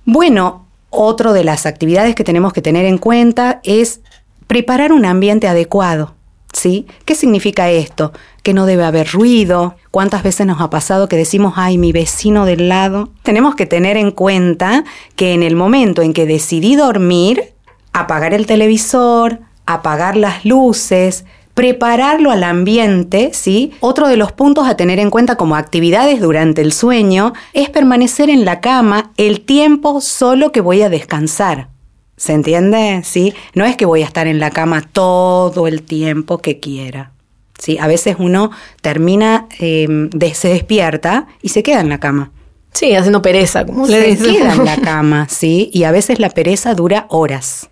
Bueno, 0.05 0.65
otro 0.89 1.33
de 1.33 1.43
las 1.43 1.65
actividades 1.65 2.13
que 2.13 2.23
tenemos 2.23 2.53
que 2.53 2.61
tener 2.61 2.85
en 2.85 2.97
cuenta 2.97 3.61
es 3.63 4.01
preparar 4.47 4.91
un 4.91 5.05
ambiente 5.05 5.47
adecuado. 5.47 6.13
¿Sí? 6.53 6.87
¿Qué 7.03 7.15
significa 7.15 7.69
esto? 7.69 8.13
Que 8.41 8.53
no 8.53 8.65
debe 8.65 8.85
haber 8.85 9.11
ruido. 9.11 9.75
¿Cuántas 9.91 10.23
veces 10.23 10.47
nos 10.47 10.61
ha 10.61 10.69
pasado 10.69 11.09
que 11.09 11.17
decimos, 11.17 11.55
ay, 11.57 11.77
mi 11.77 11.91
vecino 11.91 12.45
del 12.45 12.69
lado? 12.69 13.09
Tenemos 13.23 13.55
que 13.55 13.65
tener 13.65 13.97
en 13.97 14.11
cuenta 14.11 14.85
que 15.17 15.33
en 15.33 15.43
el 15.43 15.57
momento 15.57 16.01
en 16.01 16.13
que 16.13 16.25
decidí 16.25 16.77
dormir, 16.77 17.53
apagar 17.91 18.33
el 18.33 18.45
televisor, 18.45 19.41
apagar 19.65 20.17
las 20.17 20.45
luces, 20.45 21.25
prepararlo 21.55 22.31
al 22.31 22.43
ambiente, 22.43 23.31
¿sí? 23.33 23.71
Otro 23.79 24.07
de 24.07 24.17
los 24.17 24.31
puntos 24.33 24.67
a 24.67 24.77
tener 24.77 24.99
en 24.99 25.09
cuenta 25.09 25.37
como 25.37 25.55
actividades 25.55 26.19
durante 26.19 26.61
el 26.61 26.73
sueño 26.73 27.33
es 27.53 27.69
permanecer 27.69 28.29
en 28.29 28.45
la 28.45 28.59
cama 28.59 29.11
el 29.17 29.41
tiempo 29.41 30.01
solo 30.01 30.51
que 30.51 30.61
voy 30.61 30.81
a 30.81 30.89
descansar. 30.89 31.69
¿Se 32.17 32.33
entiende? 32.33 33.01
¿Sí? 33.03 33.33
No 33.53 33.65
es 33.65 33.75
que 33.77 33.85
voy 33.85 34.01
a 34.01 34.05
estar 34.05 34.27
en 34.27 34.39
la 34.39 34.51
cama 34.51 34.87
todo 34.91 35.67
el 35.67 35.81
tiempo 35.81 36.39
que 36.39 36.59
quiera. 36.59 37.11
¿Sí? 37.57 37.77
A 37.79 37.87
veces 37.87 38.17
uno 38.19 38.51
termina, 38.81 39.47
em, 39.59 40.09
se 40.33 40.49
despierta 40.49 41.27
y 41.41 41.49
se 41.49 41.63
queda 41.63 41.79
en 41.79 41.89
la 41.89 41.99
cama. 41.99 42.31
Sí, 42.73 42.93
haciendo 42.93 43.21
pereza, 43.21 43.65
como 43.65 43.87
dicen. 43.87 44.17
Se 44.17 44.33
queda 44.33 44.53
en 44.53 44.65
la 44.65 44.75
cama, 44.83 45.27
¿sí? 45.29 45.69
Y 45.73 45.83
a 45.83 45.91
veces 45.91 46.19
la 46.19 46.29
pereza 46.29 46.73
dura 46.73 47.05
horas. 47.09 47.69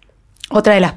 Otra 0.49 0.75
de, 0.75 0.79
las 0.79 0.93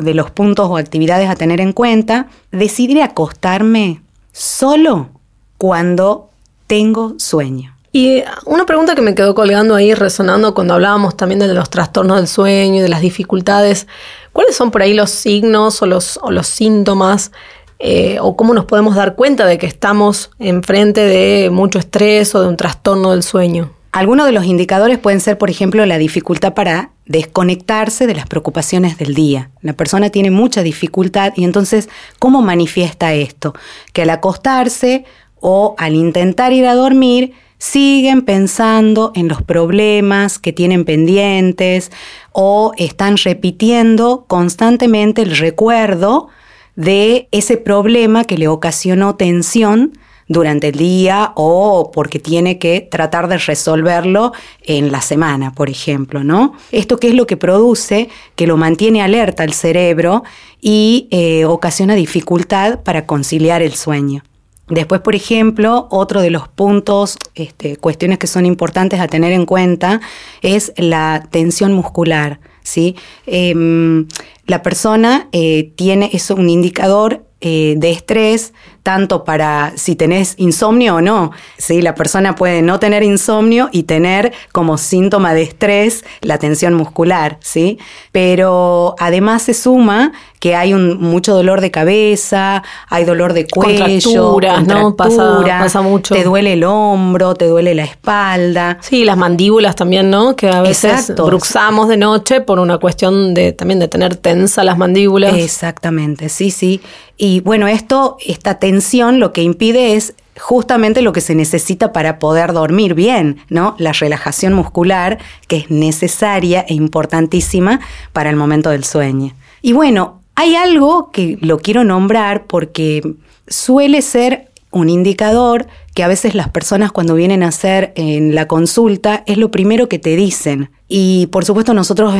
de 0.00 0.14
los 0.14 0.30
puntos 0.30 0.68
o 0.68 0.76
actividades 0.76 1.28
a 1.28 1.36
tener 1.36 1.60
en 1.60 1.72
cuenta, 1.72 2.28
decidir 2.50 3.02
acostarme 3.02 4.02
solo 4.32 5.08
cuando 5.56 6.30
tengo 6.66 7.14
sueño. 7.18 7.74
Y 7.92 8.22
una 8.44 8.66
pregunta 8.66 8.94
que 8.94 9.02
me 9.02 9.14
quedó 9.14 9.34
colgando 9.34 9.74
ahí, 9.74 9.94
resonando 9.94 10.54
cuando 10.54 10.74
hablábamos 10.74 11.16
también 11.16 11.38
de 11.40 11.48
los 11.48 11.70
trastornos 11.70 12.18
del 12.18 12.28
sueño 12.28 12.76
y 12.76 12.80
de 12.80 12.88
las 12.88 13.00
dificultades, 13.00 13.86
¿cuáles 14.32 14.54
son 14.54 14.70
por 14.70 14.82
ahí 14.82 14.94
los 14.94 15.10
signos 15.10 15.80
o 15.82 15.86
los, 15.86 16.18
o 16.22 16.30
los 16.30 16.46
síntomas 16.46 17.32
eh, 17.78 18.18
o 18.20 18.36
cómo 18.36 18.54
nos 18.54 18.66
podemos 18.66 18.94
dar 18.94 19.14
cuenta 19.14 19.46
de 19.46 19.56
que 19.56 19.66
estamos 19.66 20.30
enfrente 20.38 21.00
de 21.00 21.48
mucho 21.50 21.78
estrés 21.78 22.34
o 22.34 22.42
de 22.42 22.48
un 22.48 22.56
trastorno 22.56 23.12
del 23.12 23.22
sueño? 23.22 23.70
Algunos 23.90 24.26
de 24.26 24.32
los 24.32 24.44
indicadores 24.44 24.98
pueden 24.98 25.20
ser, 25.20 25.38
por 25.38 25.50
ejemplo, 25.50 25.84
la 25.86 25.98
dificultad 25.98 26.52
para 26.54 26.90
desconectarse 27.06 28.06
de 28.06 28.14
las 28.14 28.26
preocupaciones 28.26 28.98
del 28.98 29.14
día. 29.14 29.50
La 29.62 29.72
persona 29.72 30.10
tiene 30.10 30.30
mucha 30.30 30.62
dificultad 30.62 31.32
y 31.36 31.44
entonces, 31.44 31.88
¿cómo 32.18 32.42
manifiesta 32.42 33.14
esto? 33.14 33.54
Que 33.94 34.02
al 34.02 34.10
acostarse 34.10 35.04
o 35.40 35.74
al 35.78 35.94
intentar 35.94 36.52
ir 36.52 36.66
a 36.66 36.74
dormir, 36.74 37.32
siguen 37.56 38.22
pensando 38.22 39.10
en 39.14 39.26
los 39.26 39.42
problemas 39.42 40.38
que 40.38 40.52
tienen 40.52 40.84
pendientes 40.84 41.90
o 42.32 42.72
están 42.76 43.16
repitiendo 43.16 44.26
constantemente 44.28 45.22
el 45.22 45.36
recuerdo 45.36 46.28
de 46.76 47.26
ese 47.32 47.56
problema 47.56 48.24
que 48.24 48.38
le 48.38 48.48
ocasionó 48.48 49.16
tensión 49.16 49.98
durante 50.28 50.68
el 50.68 50.78
día 50.78 51.32
o 51.34 51.90
porque 51.92 52.18
tiene 52.18 52.58
que 52.58 52.80
tratar 52.80 53.28
de 53.28 53.38
resolverlo 53.38 54.32
en 54.62 54.92
la 54.92 55.00
semana, 55.00 55.52
por 55.54 55.70
ejemplo, 55.70 56.22
¿no? 56.22 56.52
Esto 56.70 56.98
qué 56.98 57.08
es 57.08 57.14
lo 57.14 57.26
que 57.26 57.36
produce, 57.36 58.08
que 58.36 58.46
lo 58.46 58.56
mantiene 58.56 59.02
alerta 59.02 59.44
el 59.44 59.54
cerebro 59.54 60.22
y 60.60 61.08
eh, 61.10 61.44
ocasiona 61.46 61.94
dificultad 61.94 62.80
para 62.80 63.06
conciliar 63.06 63.62
el 63.62 63.74
sueño. 63.74 64.22
Después, 64.68 65.00
por 65.00 65.14
ejemplo, 65.14 65.88
otro 65.90 66.20
de 66.20 66.30
los 66.30 66.46
puntos, 66.46 67.16
este, 67.34 67.76
cuestiones 67.78 68.18
que 68.18 68.26
son 68.26 68.44
importantes 68.44 69.00
a 69.00 69.08
tener 69.08 69.32
en 69.32 69.46
cuenta 69.46 70.00
es 70.42 70.74
la 70.76 71.26
tensión 71.30 71.72
muscular. 71.72 72.38
¿sí? 72.62 72.94
Em, 73.24 74.06
la 74.46 74.62
persona 74.62 75.28
eh, 75.32 75.72
tiene, 75.74 76.10
es 76.12 76.30
un 76.30 76.50
indicador 76.50 77.24
eh, 77.40 77.74
de 77.76 77.92
estrés, 77.92 78.52
tanto 78.82 79.22
para 79.22 79.72
si 79.76 79.94
tenés 79.94 80.34
insomnio 80.38 80.96
o 80.96 81.00
no. 81.00 81.30
¿sí? 81.56 81.82
La 81.82 81.94
persona 81.94 82.34
puede 82.34 82.62
no 82.62 82.80
tener 82.80 83.02
insomnio 83.02 83.68
y 83.70 83.84
tener 83.84 84.32
como 84.50 84.78
síntoma 84.78 85.34
de 85.34 85.42
estrés 85.42 86.04
la 86.20 86.38
tensión 86.38 86.74
muscular, 86.74 87.38
¿sí? 87.40 87.78
Pero 88.12 88.96
además 88.98 89.42
se 89.42 89.54
suma 89.54 90.12
que 90.40 90.54
hay 90.54 90.72
un, 90.72 91.00
mucho 91.00 91.34
dolor 91.34 91.60
de 91.60 91.70
cabeza, 91.70 92.62
hay 92.88 93.04
dolor 93.04 93.32
de 93.32 93.46
cuello, 93.46 93.84
contracturas, 93.84 94.66
¿no? 94.66 94.96
Pasa, 94.96 95.82
mucho. 95.82 96.14
Te 96.14 96.24
duele 96.24 96.54
el 96.54 96.64
hombro, 96.64 97.34
te 97.34 97.46
duele 97.46 97.74
la 97.74 97.84
espalda. 97.84 98.78
Sí, 98.80 99.04
las 99.04 99.16
mandíbulas 99.16 99.76
también, 99.76 100.10
¿no? 100.10 100.34
Que 100.34 100.48
a 100.48 100.62
veces 100.62 101.12
bruxamos 101.14 101.88
de 101.88 101.96
noche 101.96 102.40
por 102.40 102.58
una 102.58 102.78
cuestión 102.78 103.34
de 103.34 103.52
también 103.52 103.80
de 103.80 103.88
tener 103.88 104.16
tensa 104.16 104.64
las 104.64 104.78
mandíbulas. 104.78 105.34
Exactamente, 105.34 106.28
sí, 106.28 106.50
sí. 106.50 106.80
Y 107.18 107.40
bueno, 107.40 107.66
esto, 107.66 108.16
esta 108.24 108.60
tensión 108.60 109.18
lo 109.18 109.32
que 109.32 109.42
impide 109.42 109.96
es 109.96 110.14
justamente 110.38 111.02
lo 111.02 111.12
que 111.12 111.20
se 111.20 111.34
necesita 111.34 111.92
para 111.92 112.20
poder 112.20 112.52
dormir 112.52 112.94
bien, 112.94 113.38
¿no? 113.48 113.74
La 113.78 113.92
relajación 113.92 114.52
muscular, 114.52 115.18
que 115.48 115.56
es 115.56 115.70
necesaria 115.70 116.64
e 116.68 116.74
importantísima 116.74 117.80
para 118.12 118.30
el 118.30 118.36
momento 118.36 118.70
del 118.70 118.84
sueño. 118.84 119.34
Y 119.62 119.72
bueno, 119.72 120.20
hay 120.36 120.54
algo 120.54 121.10
que 121.10 121.36
lo 121.40 121.58
quiero 121.58 121.82
nombrar 121.82 122.46
porque 122.46 123.02
suele 123.48 124.00
ser 124.00 124.52
un 124.70 124.88
indicador 124.88 125.66
que 125.94 126.04
a 126.04 126.08
veces 126.08 126.36
las 126.36 126.48
personas 126.48 126.92
cuando 126.92 127.16
vienen 127.16 127.42
a 127.42 127.48
hacer 127.48 127.92
en 127.96 128.36
la 128.36 128.46
consulta 128.46 129.24
es 129.26 129.38
lo 129.38 129.50
primero 129.50 129.88
que 129.88 129.98
te 129.98 130.14
dicen. 130.14 130.70
Y 130.88 131.26
por 131.26 131.44
supuesto 131.44 131.74
nosotros 131.74 132.14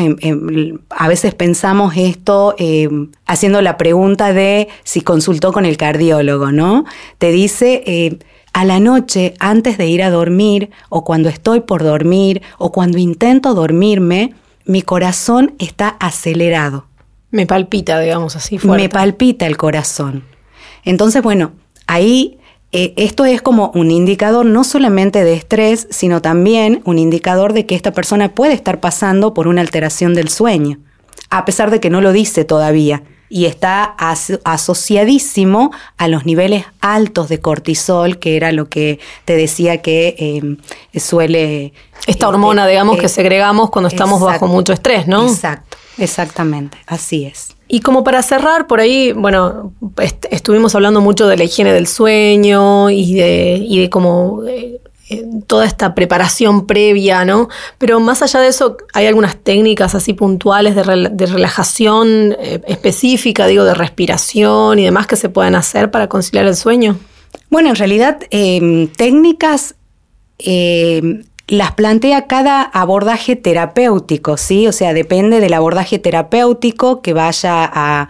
a 0.91 1.09
veces 1.09 1.35
pensamos 1.35 1.95
esto 1.97 2.55
em, 2.59 3.11
haciendo 3.27 3.63
la 3.63 3.79
pregunta 3.79 4.33
de 4.33 4.69
si 4.85 5.01
consultó 5.01 5.53
con 5.53 5.65
el 5.65 5.77
cardiólogo, 5.77 6.53
¿no? 6.53 6.85
Te 7.19 7.31
dice... 7.33 8.19
A 8.55 8.65
la 8.65 8.81
noche, 8.81 9.35
antes 9.39 9.79
de 9.79 9.87
ir 9.87 10.03
a 10.03 10.11
dormir, 10.11 10.71
o 10.89 11.05
cuando 11.05 11.29
estoy 11.29 11.61
por 11.61 11.85
dormir, 11.85 12.43
o 12.57 12.73
cuando 12.73 12.99
intento 12.99 13.55
dormirme, 13.55 14.35
mi 14.65 14.83
corazón 14.83 15.55
está 15.59 15.89
acelerado. 16.01 16.87
Me 17.31 17.47
palpita, 17.47 18.01
digamos 18.01 18.37
así, 18.37 18.59
fuerte. 18.59 18.83
Me 18.83 18.89
palpita 18.89 19.47
el 19.47 19.57
corazón. 19.57 20.25
Entonces, 20.85 21.23
bueno, 21.23 21.53
ahí 21.87 22.39
eh, 22.71 22.93
esto 22.97 23.25
es 23.25 23.41
como 23.41 23.71
un 23.75 23.91
indicador 23.91 24.45
no 24.45 24.63
solamente 24.63 25.25
de 25.25 25.33
estrés, 25.35 25.87
sino 25.91 26.21
también 26.21 26.83
un 26.85 26.99
indicador 26.99 27.55
de 27.55 27.65
que 27.65 27.75
esta 27.75 27.93
persona 27.93 28.35
puede 28.35 28.53
estar 28.53 28.79
pasando 28.79 29.33
por 29.33 29.49
una 29.49 29.63
alteración 29.63 30.13
del 30.15 30.29
sueño, 30.29 30.79
a 31.31 31.45
pesar 31.47 31.71
de 31.71 31.81
que 31.81 31.89
no 31.89 32.01
lo 32.01 32.13
dice 32.13 32.45
todavía. 32.45 33.03
Y 33.31 33.45
está 33.45 33.95
asociadísimo 34.45 35.71
a 35.99 36.09
los 36.09 36.25
niveles 36.25 36.65
altos 36.81 37.29
de 37.29 37.41
cortisol, 37.41 38.19
que 38.19 38.37
era 38.37 38.53
lo 38.53 38.71
que 38.71 39.01
te 39.27 39.37
decía 39.37 39.83
que 39.83 40.17
eh, 40.19 40.99
suele... 40.99 41.75
Esta 42.07 42.27
hormona, 42.27 42.67
eh, 42.67 42.71
digamos, 42.71 42.99
que 42.99 43.11
segregamos 43.11 43.69
cuando 43.69 43.89
estamos 43.89 44.23
bajo 44.23 44.47
mucho 44.47 44.73
estrés, 44.73 45.07
¿no? 45.07 45.29
Exacto. 45.29 45.68
Exactamente, 45.99 46.79
así 46.87 47.27
es. 47.27 47.55
Y 47.67 47.81
como 47.81 48.03
para 48.03 48.23
cerrar, 48.23 48.67
por 48.67 48.81
ahí, 48.81 49.13
bueno, 49.13 49.73
estuvimos 50.31 50.75
hablando 50.75 51.01
mucho 51.01 51.27
de 51.27 51.37
la 51.37 51.45
higiene 51.45 51.73
del 51.73 51.87
sueño 51.87 52.89
y 52.89 53.15
de, 53.15 53.61
y 53.63 53.81
de 53.81 53.91
cómo 53.91 54.43
eh, 54.49 54.81
eh, 55.11 55.25
toda 55.47 55.67
esta 55.67 55.95
preparación 55.95 56.67
previa, 56.67 57.25
¿no? 57.25 57.49
Pero 57.77 58.01
más 58.01 58.23
allá 58.23 58.41
de 58.41 58.49
eso, 58.49 58.77
¿hay 58.95 59.07
algunas 59.07 59.37
técnicas 59.37 59.95
así 59.95 60.15
puntuales 60.15 60.77
de, 60.77 60.83
relajación 61.27 62.37
eh, 62.39 62.61
específica, 62.67 63.47
digo, 63.47 63.65
de 63.65 63.75
respiración 63.75 64.79
y 64.79 64.85
demás 64.85 65.07
que 65.07 65.17
se 65.17 65.29
pueden 65.29 65.55
hacer 65.55 65.91
para 65.91 66.09
conciliar 66.09 66.47
el 66.47 66.57
sueño? 66.57 66.99
Bueno, 67.51 67.71
en 67.71 67.77
realidad, 67.77 68.19
em, 68.31 68.89
técnicas 68.89 69.75
las 71.49 71.73
plantea 71.73 72.27
cada 72.27 72.63
abordaje 72.63 73.35
terapéutico, 73.35 74.37
¿sí? 74.37 74.67
O 74.67 74.73
sea, 74.73 74.93
depende 74.93 75.41
del 75.41 75.55
abordaje 75.55 75.99
terapéutico 75.99 77.01
que 77.01 77.15
vaya 77.15 77.71
a, 77.73 78.09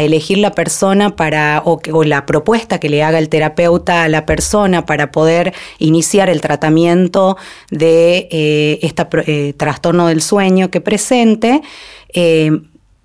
elegir 0.00 0.38
la 0.38 0.52
persona 0.52 1.16
para, 1.16 1.62
o, 1.64 2.04
la 2.04 2.26
propuesta 2.26 2.78
que 2.78 2.88
le 2.88 3.02
haga 3.02 3.18
el 3.18 3.28
terapeuta 3.28 4.04
a 4.04 4.08
la 4.08 4.24
persona 4.24 4.86
para 4.86 5.10
poder 5.10 5.52
iniciar 5.78 6.30
el 6.30 6.40
tratamiento 6.40 7.36
de 7.70 8.78
este 8.82 9.52
trastorno 9.54 10.06
del 10.06 10.22
sueño 10.22 10.70
que 10.70 10.80
presente. 10.80 11.62
Eh, 12.14 12.50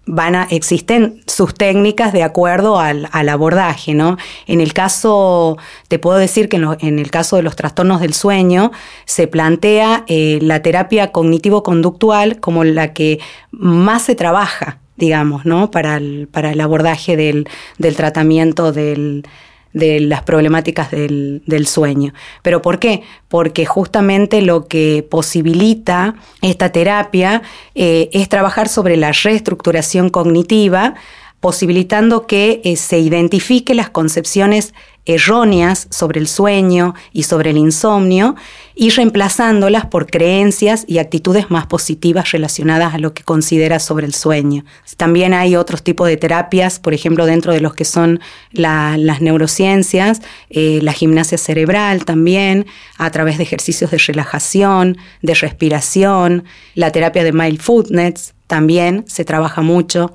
van 0.06 0.36
a, 0.36 0.48
existen 0.50 1.22
sus 1.28 1.54
técnicas 1.54 2.12
de 2.14 2.24
acuerdo 2.24 2.80
al, 2.80 3.08
abordaje, 3.14 3.94
¿no? 3.94 4.18
En 4.48 4.62
el 4.62 4.74
caso, 4.74 5.58
te 5.88 6.00
puedo 6.00 6.18
decir 6.18 6.50
que 6.50 6.58
en, 6.58 7.00
el 7.00 7.12
caso 7.12 7.36
de 7.36 7.44
los 7.44 7.56
trastornos 7.56 8.02
del 8.02 8.14
sueño, 8.14 8.72
se 9.06 9.28
plantea 9.28 10.04
eh, 10.08 10.40
la 10.42 10.62
terapia 10.62 11.12
cognitivo-conductual 11.12 12.40
como 12.40 12.64
la 12.64 12.94
que 12.94 13.20
más 13.52 14.04
se 14.04 14.16
trabaja, 14.16 14.80
digamos, 14.98 15.46
¿no? 15.46 15.72
Para 15.72 15.98
el, 15.98 16.28
para 16.32 16.52
el 16.52 16.62
abordaje 16.62 17.16
del, 17.16 17.48
del 17.78 17.96
tratamiento 17.96 18.72
del, 18.72 19.24
de 19.74 20.00
las 20.00 20.24
problemáticas 20.24 20.92
del, 20.92 21.68
sueño. 21.68 22.14
¿Pero 22.42 22.62
por 22.62 22.80
qué? 22.80 23.04
Porque 23.28 23.66
justamente 23.66 24.42
lo 24.42 24.68
que 24.68 25.06
posibilita 25.10 26.16
esta 26.42 26.72
terapia 26.72 27.42
eh, 27.76 28.10
es 28.14 28.30
trabajar 28.30 28.68
sobre 28.68 28.98
la 28.98 29.12
reestructuración 29.12 30.10
cognitiva, 30.10 30.96
posibilitando 31.40 32.28
que 32.28 32.62
eh, 32.64 32.76
se 32.76 33.00
identifique 33.00 33.74
las 33.74 33.90
concepciones 33.90 34.74
erróneas 35.06 35.88
sobre 35.90 36.20
el 36.20 36.28
sueño 36.28 36.94
y 37.12 37.24
sobre 37.24 37.50
el 37.50 37.58
insomnio 37.58 38.36
y 38.76 38.90
reemplazándolas 38.90 39.86
por 39.86 40.08
creencias 40.08 40.86
y 40.88 41.00
actitudes 41.00 41.50
más 41.50 41.66
positivas 41.66 42.32
relacionadas 42.32 42.94
a 42.94 43.00
lo 43.00 43.14
que 43.14 43.24
considera 43.24 43.80
sobre 43.80 44.06
el 44.06 44.14
sueño. 44.14 44.64
También 44.98 45.34
hay 45.34 45.56
otros 45.56 45.84
tipos 45.84 46.08
de 46.08 46.18
terapias, 46.18 46.80
por 46.80 46.94
ejemplo, 46.94 47.26
dentro 47.26 47.52
de 47.54 47.62
los 47.62 47.74
que 47.74 47.86
son 47.86 48.20
las 48.52 49.22
neurociencias, 49.22 50.22
eh, 50.50 50.80
la 50.82 50.94
gimnasia 50.94 51.38
cerebral 51.38 52.06
también, 52.06 52.66
a 52.98 53.10
través 53.10 53.38
de 53.38 53.44
ejercicios 53.44 53.92
de 53.92 53.98
relajación, 53.98 54.98
de 55.22 55.34
respiración, 55.34 56.44
la 56.76 56.92
terapia 56.92 57.24
de 57.24 57.34
mindfulness 57.34 58.34
también 58.48 59.06
se 59.08 59.26
trabaja 59.26 59.62
mucho 59.62 60.12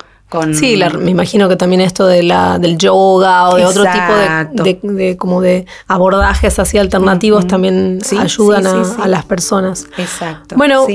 Sí, 0.54 0.76
me 0.98 1.10
imagino 1.10 1.48
que 1.48 1.56
también 1.56 1.80
esto 1.80 2.06
de 2.06 2.22
la, 2.22 2.58
del 2.58 2.76
yoga 2.76 3.48
o 3.48 3.56
de 3.56 3.64
otro 3.64 3.84
tipo 3.84 4.92
de, 4.92 5.16
como 5.16 5.40
de 5.40 5.66
abordajes 5.86 6.58
así 6.58 6.78
alternativos 6.78 7.46
también 7.46 8.00
ayudan 8.18 8.66
a, 8.66 9.06
las 9.06 9.24
personas. 9.24 9.86
Exacto. 9.96 10.56
Bueno, 10.56 10.86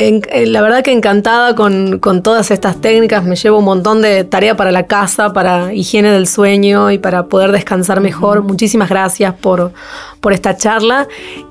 eh, 0.00 0.46
la 0.46 0.62
verdad 0.62 0.82
que 0.82 0.92
encantada 0.92 1.54
con, 1.54 2.00
todas 2.22 2.50
estas 2.50 2.80
técnicas. 2.80 3.24
Me 3.24 3.36
llevo 3.36 3.58
un 3.58 3.64
montón 3.64 4.00
de 4.00 4.24
tarea 4.24 4.56
para 4.56 4.72
la 4.72 4.86
casa, 4.86 5.32
para 5.32 5.74
higiene 5.74 6.10
del 6.10 6.26
sueño 6.26 6.90
y 6.90 6.98
para 6.98 7.26
poder 7.26 7.52
descansar 7.52 8.00
mejor. 8.00 8.42
Muchísimas 8.42 8.88
gracias 8.88 9.34
por, 9.34 9.72
por 10.20 10.32
esta 10.32 10.56
charla. 10.56 11.06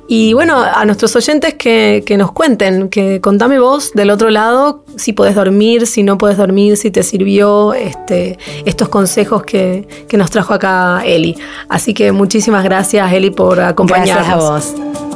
Y 0.07 0.33
bueno, 0.33 0.63
a 0.63 0.85
nuestros 0.85 1.15
oyentes 1.15 1.53
que, 1.53 2.03
nos 2.17 2.31
cuenten, 2.31 2.89
que 2.89 3.21
contame 3.21 3.59
vos 3.59 3.91
del 3.93 4.09
otro 4.09 4.31
lado 4.31 4.83
si 4.95 5.13
podés 5.13 5.35
dormir, 5.35 5.85
si 5.85 6.01
no 6.01 6.17
podés 6.17 6.37
dormir, 6.37 6.77
si 6.77 6.89
te 6.89 7.03
sirvió 7.03 7.75
este, 7.75 8.39
estos 8.65 8.89
consejos 8.89 9.43
que, 9.43 9.87
que 10.07 10.17
nos 10.17 10.31
trajo 10.31 10.55
acá 10.55 11.03
Eli. 11.05 11.37
Así 11.67 11.93
que 11.93 12.11
muchísimas 12.11 12.63
gracias 12.63 13.13
Eli 13.13 13.29
por 13.29 13.59
acompañarnos. 13.59 14.25
Gracias 14.25 14.73
a 14.73 14.95
vos. 14.95 15.08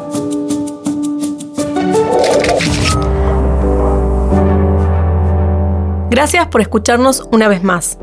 Gracias 6.23 6.47
por 6.47 6.61
escucharnos 6.61 7.27
una 7.33 7.49
vez 7.49 7.63
más. 7.63 7.97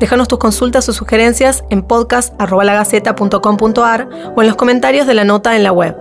Déjanos 0.00 0.28
tus 0.28 0.38
consultas 0.38 0.88
o 0.88 0.94
sugerencias 0.94 1.62
en 1.68 1.82
podcast.lagaceta.com.ar 1.82 4.08
o 4.34 4.40
en 4.40 4.48
los 4.48 4.56
comentarios 4.56 5.06
de 5.06 5.12
la 5.12 5.24
nota 5.24 5.56
en 5.56 5.62
la 5.62 5.72
web. 5.72 5.94